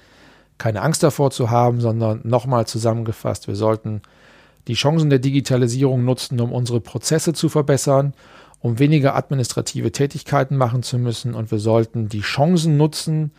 keine 0.59 0.83
Angst 0.83 1.03
davor 1.03 1.31
zu 1.31 1.51
haben, 1.51 1.81
sondern 1.81 2.21
nochmal 2.25 2.67
zusammengefasst, 2.67 3.49
wir 3.49 3.57
sollten 3.57 4.03
die 4.69 4.75
Chancen 4.75 5.11
der 5.11 5.19
Digitalisierung 5.19 6.05
nutzen, 6.05 6.41
um 6.41 6.53
unsere 6.53 6.81
Prozesse 6.81 7.33
zu 7.33 7.49
verbessern, 7.49 8.13
um 8.61 8.79
weniger 8.79 9.17
administrative 9.17 9.91
Tätigkeiten 9.91 10.57
machen 10.57 10.83
zu 10.83 10.99
müssen. 10.99 11.35
Und 11.35 11.51
wir 11.51 11.59
sollten 11.59 12.09
die 12.09 12.21
Chancen 12.21 12.77
nutzen, 12.77 13.33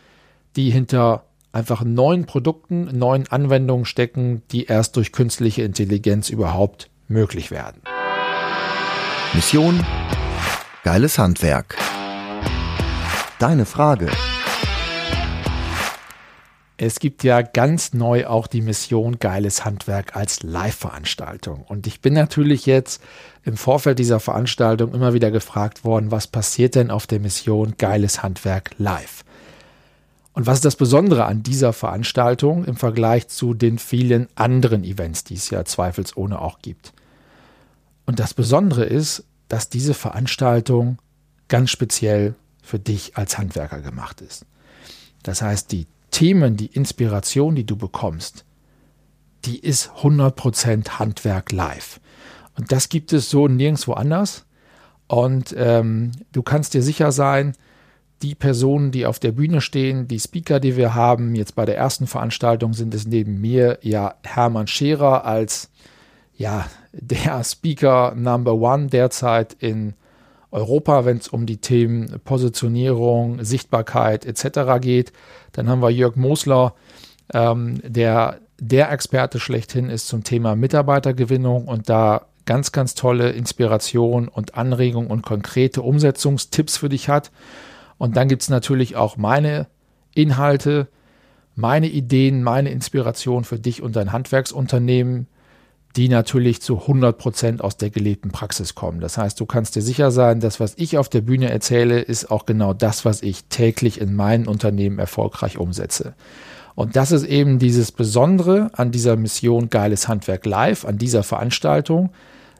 die 0.56 0.72
hinter 0.72 1.26
einfach 1.52 1.84
neuen 1.84 2.26
Produkten, 2.26 2.98
neuen 2.98 3.28
Anwendungen 3.28 3.86
stecken, 3.86 4.42
die 4.52 4.66
erst 4.66 4.96
durch 4.96 5.12
künstliche 5.12 5.64
Intelligenz 5.64 6.30
überhaupt 6.30 6.90
möglich 7.08 7.52
werden. 7.52 7.82
Mission 9.34 9.86
Geiles 10.84 11.20
Handwerk. 11.20 11.78
Deine 13.40 13.66
Frage. 13.66 14.10
Es 16.78 17.00
gibt 17.00 17.24
ja 17.24 17.44
ganz 17.44 17.94
neu 17.94 18.26
auch 18.26 18.48
die 18.48 18.62
Mission 18.62 19.20
Geiles 19.20 19.64
Handwerk 19.64 20.16
als 20.16 20.42
Live-Veranstaltung. 20.42 21.64
Und 21.68 21.86
ich 21.86 22.02
bin 22.02 22.14
natürlich 22.14 22.66
jetzt 22.66 23.04
im 23.44 23.56
Vorfeld 23.56 24.00
dieser 24.00 24.20
Veranstaltung 24.20 24.92
immer 24.96 25.14
wieder 25.14 25.30
gefragt 25.30 25.86
worden, 25.86 26.10
was 26.10 26.26
passiert 26.26 26.74
denn 26.74 26.90
auf 26.90 27.06
der 27.06 27.20
Mission 27.20 27.76
Geiles 27.78 28.24
Handwerk 28.24 28.72
live? 28.80 29.24
Und 30.34 30.46
was 30.46 30.60
ist 30.60 30.66
das 30.66 30.76
Besondere 30.76 31.26
an 31.26 31.44
dieser 31.44 31.74
Veranstaltung 31.74 32.64
im 32.64 32.78
Vergleich 32.78 33.28
zu 33.28 33.54
den 33.54 33.80
vielen 33.80 34.28
anderen 34.36 34.84
Events, 34.84 35.24
die 35.24 35.34
es 35.34 35.50
ja 35.50 35.66
zweifelsohne 35.66 36.40
auch 36.40 36.60
gibt? 36.60 36.94
Und 38.06 38.20
das 38.20 38.34
Besondere 38.34 38.86
ist, 38.86 39.26
dass 39.50 39.70
diese 39.70 39.94
Veranstaltung 39.94 40.98
ganz 41.50 41.70
speziell 41.70 42.36
für 42.64 42.80
dich 42.80 43.18
als 43.18 43.38
Handwerker 43.38 43.82
gemacht 43.82 44.22
ist. 44.22 44.46
Das 45.24 45.42
heißt, 45.42 45.72
die 45.72 45.88
Themen, 46.12 46.56
die 46.56 46.68
Inspiration, 46.68 47.56
die 47.56 47.66
du 47.66 47.76
bekommst, 47.76 48.46
die 49.46 49.60
ist 49.60 49.90
100% 50.02 51.00
Handwerk 51.00 51.52
live. 51.52 52.00
Und 52.58 52.72
das 52.72 52.90
gibt 52.90 53.12
es 53.12 53.30
so 53.30 53.48
nirgendwo 53.48 53.94
anders. 53.94 54.46
Und 55.08 55.54
ähm, 55.58 56.12
du 56.32 56.42
kannst 56.44 56.74
dir 56.74 56.84
sicher 56.84 57.12
sein, 57.12 57.54
die 58.22 58.36
Personen, 58.36 58.92
die 58.92 59.06
auf 59.06 59.20
der 59.20 59.32
Bühne 59.32 59.62
stehen, 59.62 60.08
die 60.08 60.20
Speaker, 60.20 60.60
die 60.60 60.78
wir 60.78 60.94
haben, 60.96 61.36
jetzt 61.36 61.56
bei 61.56 61.66
der 61.66 61.78
ersten 61.78 62.08
Veranstaltung 62.08 62.74
sind 62.74 62.94
es 62.94 63.08
neben 63.08 63.42
mir 63.42 63.80
ja 63.82 64.16
Hermann 64.24 64.68
Scherer 64.68 65.26
als 65.26 65.70
ja 66.36 66.66
der 66.94 67.44
Speaker 67.44 68.14
Number 68.16 68.54
One 68.56 68.88
derzeit 68.88 69.54
in 69.60 69.94
Europa, 70.52 71.06
wenn 71.06 71.18
es 71.18 71.28
um 71.28 71.46
die 71.46 71.58
Themen 71.58 72.20
Positionierung, 72.26 73.44
Sichtbarkeit 73.44 74.26
etc. 74.26 74.82
geht. 74.82 75.14
Dann 75.54 75.70
haben 75.70 75.82
wir 75.82 75.90
Jörg 75.90 76.16
Mosler, 76.16 76.76
ähm, 77.34 77.80
der 77.84 78.40
der 78.60 78.92
Experte 78.92 79.40
schlechthin 79.40 79.90
ist 79.90 80.08
zum 80.08 80.24
Thema 80.24 80.56
Mitarbeitergewinnung 80.56 81.68
und 81.68 81.90
da 81.90 82.28
ganz, 82.46 82.72
ganz 82.72 82.94
tolle 82.94 83.32
Inspiration 83.32 84.28
und 84.28 84.56
Anregung 84.56 85.08
und 85.08 85.24
konkrete 85.24 85.82
Umsetzungstipps 85.82 86.78
für 86.78 86.90
dich 86.90 87.10
hat. 87.10 87.32
Und 88.02 88.18
dann 88.18 88.28
gibt 88.28 88.42
es 88.42 88.50
natürlich 88.50 88.96
auch 88.96 89.16
meine 89.16 89.68
Inhalte, 90.16 90.88
meine 91.54 91.88
Ideen, 91.88 92.42
meine 92.42 92.72
Inspiration 92.72 93.44
für 93.44 93.60
dich 93.60 93.84
und 93.84 93.96
dein 93.96 94.12
Handwerksunternehmen, 94.12 95.28
die 95.96 96.10
natürlich 96.10 96.64
zu 96.64 96.80
100 96.80 97.16
Prozent 97.16 97.64
aus 97.64 97.78
der 97.78 97.92
gelebten 97.92 98.32
Praxis 98.32 98.74
kommen. 98.74 99.02
Das 99.02 99.20
heißt, 99.20 99.40
du 99.40 99.46
kannst 99.46 99.76
dir 99.76 99.84
sicher 99.84 100.10
sein, 100.10 100.40
das, 100.40 100.60
was 100.60 100.74
ich 100.78 100.98
auf 100.98 101.10
der 101.10 101.22
Bühne 101.22 101.52
erzähle, 101.52 102.00
ist 102.00 102.32
auch 102.32 102.48
genau 102.48 102.74
das, 102.74 103.06
was 103.06 103.22
ich 103.22 103.44
täglich 103.50 104.02
in 104.02 104.16
meinen 104.16 104.48
Unternehmen 104.48 104.98
erfolgreich 104.98 105.60
umsetze. 105.60 106.16
Und 106.74 106.96
das 106.96 107.12
ist 107.12 107.26
eben 107.26 107.60
dieses 107.60 107.92
Besondere 107.92 108.72
an 108.74 108.92
dieser 108.92 109.16
Mission 109.16 109.70
Geiles 109.70 110.08
Handwerk 110.08 110.48
Live, 110.48 110.86
an 110.86 110.98
dieser 110.98 111.22
Veranstaltung, 111.22 112.10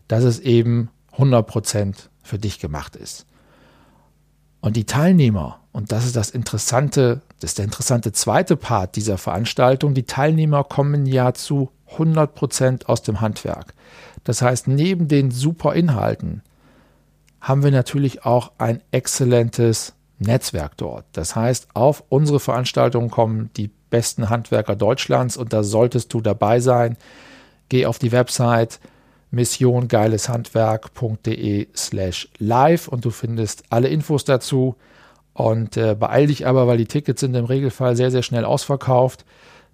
dass 0.08 0.24
es 0.24 0.38
eben 0.38 0.92
100 1.14 1.48
Prozent 1.48 2.12
für 2.22 2.38
dich 2.38 2.60
gemacht 2.60 2.96
ist. 2.96 3.26
Und 4.62 4.76
die 4.78 4.86
Teilnehmer, 4.86 5.60
und 5.72 5.92
das 5.92 6.06
ist 6.06 6.16
das 6.16 6.30
interessante, 6.30 7.22
das 7.40 7.52
ist 7.52 7.58
der 7.58 7.66
interessante 7.66 8.12
zweite 8.12 8.56
Part 8.56 8.96
dieser 8.96 9.18
Veranstaltung, 9.18 9.94
die 9.94 10.04
Teilnehmer 10.06 10.64
kommen 10.64 11.06
ja 11.06 11.34
zu 11.34 11.72
100 11.94 12.34
Prozent 12.36 12.88
aus 12.88 13.02
dem 13.02 13.20
Handwerk. 13.20 13.74
Das 14.24 14.42
heißt, 14.42 14.68
neben 14.68 15.08
den 15.08 15.32
super 15.32 15.74
Inhalten 15.74 16.44
haben 17.42 17.64
wir 17.64 17.72
natürlich 17.72 18.24
auch 18.24 18.52
ein 18.60 18.82
exzellentes 18.92 19.94
Netzwerk 20.20 20.78
dort. 20.78 21.06
Das 21.14 21.36
heißt, 21.36 21.70
auf 21.74 22.04
unsere 22.10 22.40
Veranstaltungen 22.40 23.10
kommen 23.10 23.50
die 23.58 23.72
besten 23.90 24.30
Handwerker 24.30 24.76
Deutschlands 24.76 25.36
und 25.38 25.52
da 25.52 25.64
solltest 25.64 26.14
du 26.14 26.22
dabei 26.22 26.60
sein. 26.60 26.98
Geh 27.70 27.88
auf 27.88 27.98
die 27.98 28.12
Website 28.12 28.80
missiongeileshandwerk.de 29.32 31.70
slash 31.76 32.30
live 32.38 32.88
und 32.88 33.04
du 33.06 33.10
findest 33.10 33.64
alle 33.70 33.88
Infos 33.88 34.26
dazu. 34.26 34.76
Und 35.34 35.78
äh, 35.78 35.96
beeil 35.96 36.28
dich 36.28 36.46
aber, 36.46 36.68
weil 36.68 36.78
die 36.78 36.86
Tickets 36.86 37.22
sind 37.22 37.34
im 37.36 37.46
Regelfall 37.46 37.96
sehr, 37.96 38.12
sehr 38.12 38.22
schnell 38.22 38.46
ausverkauft. 38.46 39.26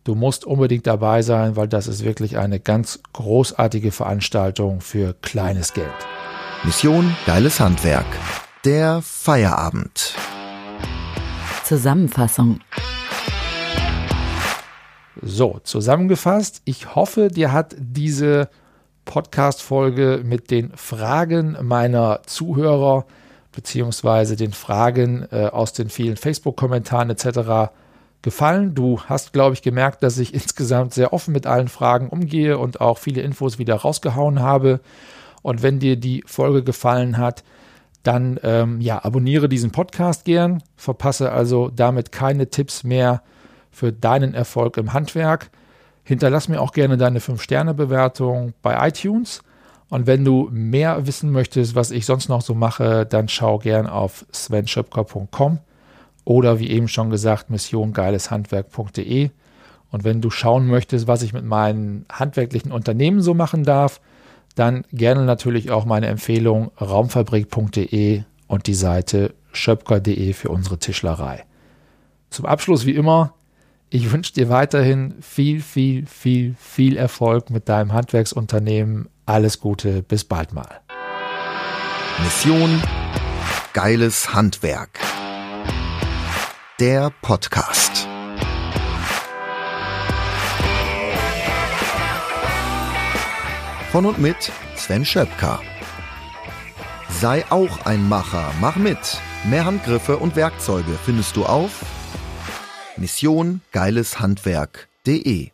Du 0.04 0.14
musst 0.16 0.46
unbedingt 0.46 0.88
dabei 0.88 1.24
sein, 1.24 1.56
weil 1.56 1.68
das 1.68 1.88
ist 1.88 2.06
wirklich 2.06 2.38
eine 2.38 2.60
ganz 2.60 3.00
großartige 3.14 3.92
Veranstaltung 3.92 4.82
für 4.82 5.16
kleines 5.22 5.74
Geld. 5.74 5.88
Mission 6.64 7.16
Geiles 7.26 7.60
Handwerk. 7.60 8.06
Der 8.64 9.02
Feierabend. 9.02 10.14
Zusammenfassung. 11.64 12.60
So, 15.22 15.60
zusammengefasst, 15.64 16.62
ich 16.66 16.96
hoffe, 16.96 17.30
dir 17.30 17.52
hat 17.52 17.76
diese 17.78 18.50
Podcast-Folge 19.08 20.22
mit 20.24 20.52
den 20.52 20.72
Fragen 20.76 21.58
meiner 21.62 22.20
Zuhörer 22.26 23.06
beziehungsweise 23.52 24.36
den 24.36 24.52
Fragen 24.52 25.26
äh, 25.32 25.48
aus 25.48 25.74
den 25.74 25.90
vielen 25.90 26.18
Facebook-Kommentaren 26.18 27.10
etc 27.10 27.72
gefallen. 28.22 28.76
Du 28.76 29.00
hast, 29.02 29.32
glaube 29.34 29.54
ich, 29.54 29.62
gemerkt, 29.62 30.04
dass 30.04 30.18
ich 30.18 30.34
insgesamt 30.34 30.94
sehr 30.94 31.14
offen 31.14 31.32
mit 31.32 31.48
allen 31.48 31.70
Fragen 31.70 32.10
umgehe 32.10 32.58
und 32.58 32.82
auch 32.82 32.98
viele 32.98 33.22
Infos 33.22 33.58
wieder 33.58 33.76
rausgehauen 33.76 34.42
habe. 34.42 34.82
Und 35.42 35.64
wenn 35.64 35.80
dir 35.80 35.96
die 35.96 36.24
Folge 36.26 36.64
gefallen 36.64 37.18
hat, 37.18 37.44
dann 38.04 38.40
ähm, 38.44 38.82
ja, 38.82 39.04
abonniere 39.04 39.50
diesen 39.50 39.72
Podcast 39.72 40.26
gern, 40.26 40.62
verpasse 40.76 41.32
also 41.32 41.72
damit 41.74 42.12
keine 42.12 42.50
Tipps 42.50 42.84
mehr 42.84 43.22
für 43.72 43.92
deinen 43.92 44.34
Erfolg 44.34 44.78
im 44.78 44.94
Handwerk. 44.94 45.50
Hinterlass 46.08 46.48
mir 46.48 46.62
auch 46.62 46.72
gerne 46.72 46.96
deine 46.96 47.20
5-Sterne-Bewertung 47.20 48.54
bei 48.62 48.88
iTunes. 48.88 49.42
Und 49.90 50.08
wenn 50.08 50.24
du 50.24 50.48
mehr 50.54 51.06
wissen 51.06 51.34
möchtest, 51.34 51.76
was 51.76 51.92
ich 51.92 52.06
sonst 52.06 52.30
noch 52.30 52.42
so 52.42 52.54
mache, 52.54 53.06
dann 53.06 53.28
schau 53.28 53.58
gern 53.60 53.88
auf 53.88 54.26
svenschöpker.com 54.34 55.60
oder 56.24 56.60
wie 56.60 56.70
eben 56.70 56.88
schon 56.88 57.10
gesagt, 57.10 57.50
missiongeileshandwerk.de. 57.50 59.32
Und 59.92 60.06
wenn 60.06 60.22
du 60.22 60.30
schauen 60.30 60.68
möchtest, 60.68 61.08
was 61.08 61.24
ich 61.24 61.34
mit 61.34 61.44
meinen 61.44 62.06
handwerklichen 62.10 62.72
Unternehmen 62.72 63.20
so 63.20 63.34
machen 63.34 63.66
darf, 63.66 64.00
dann 64.56 64.86
gerne 64.94 65.26
natürlich 65.26 65.72
auch 65.72 65.84
meine 65.84 66.08
Empfehlung 66.08 66.72
raumfabrik.de 66.80 68.24
und 68.48 68.68
die 68.68 68.74
Seite 68.74 69.34
schöpker.de 69.52 70.32
für 70.32 70.48
unsere 70.48 70.78
Tischlerei. 70.78 71.44
Zum 72.30 72.46
Abschluss 72.46 72.86
wie 72.86 72.96
immer, 72.96 73.34
ich 73.90 74.12
wünsche 74.12 74.34
dir 74.34 74.50
weiterhin 74.50 75.16
viel, 75.22 75.62
viel, 75.62 76.06
viel, 76.06 76.56
viel 76.60 76.98
Erfolg 76.98 77.50
mit 77.50 77.70
deinem 77.70 77.94
Handwerksunternehmen. 77.94 79.10
Alles 79.26 79.60
Gute, 79.60 80.04
bis 80.04 80.24
bald 80.24 80.54
mal. 80.54 80.82
Mission 82.24 82.82
Geiles 83.74 84.34
Handwerk 84.34 85.00
der 86.80 87.12
Podcast. 87.24 88.08
Von 93.92 94.06
und 94.06 94.20
mit 94.20 94.52
Sven 94.76 95.04
Schöpker. 95.04 95.60
Sei 97.10 97.44
auch 97.50 97.86
ein 97.86 98.08
Macher, 98.08 98.52
mach 98.62 98.76
mit. 98.76 99.20
Mehr 99.50 99.66
Handgriffe 99.66 100.18
und 100.18 100.36
Werkzeuge 100.36 101.00
findest 101.04 101.36
du 101.36 101.46
auf 101.46 101.84
Mission 102.98 103.62
geileshandwerk.de 103.72 105.52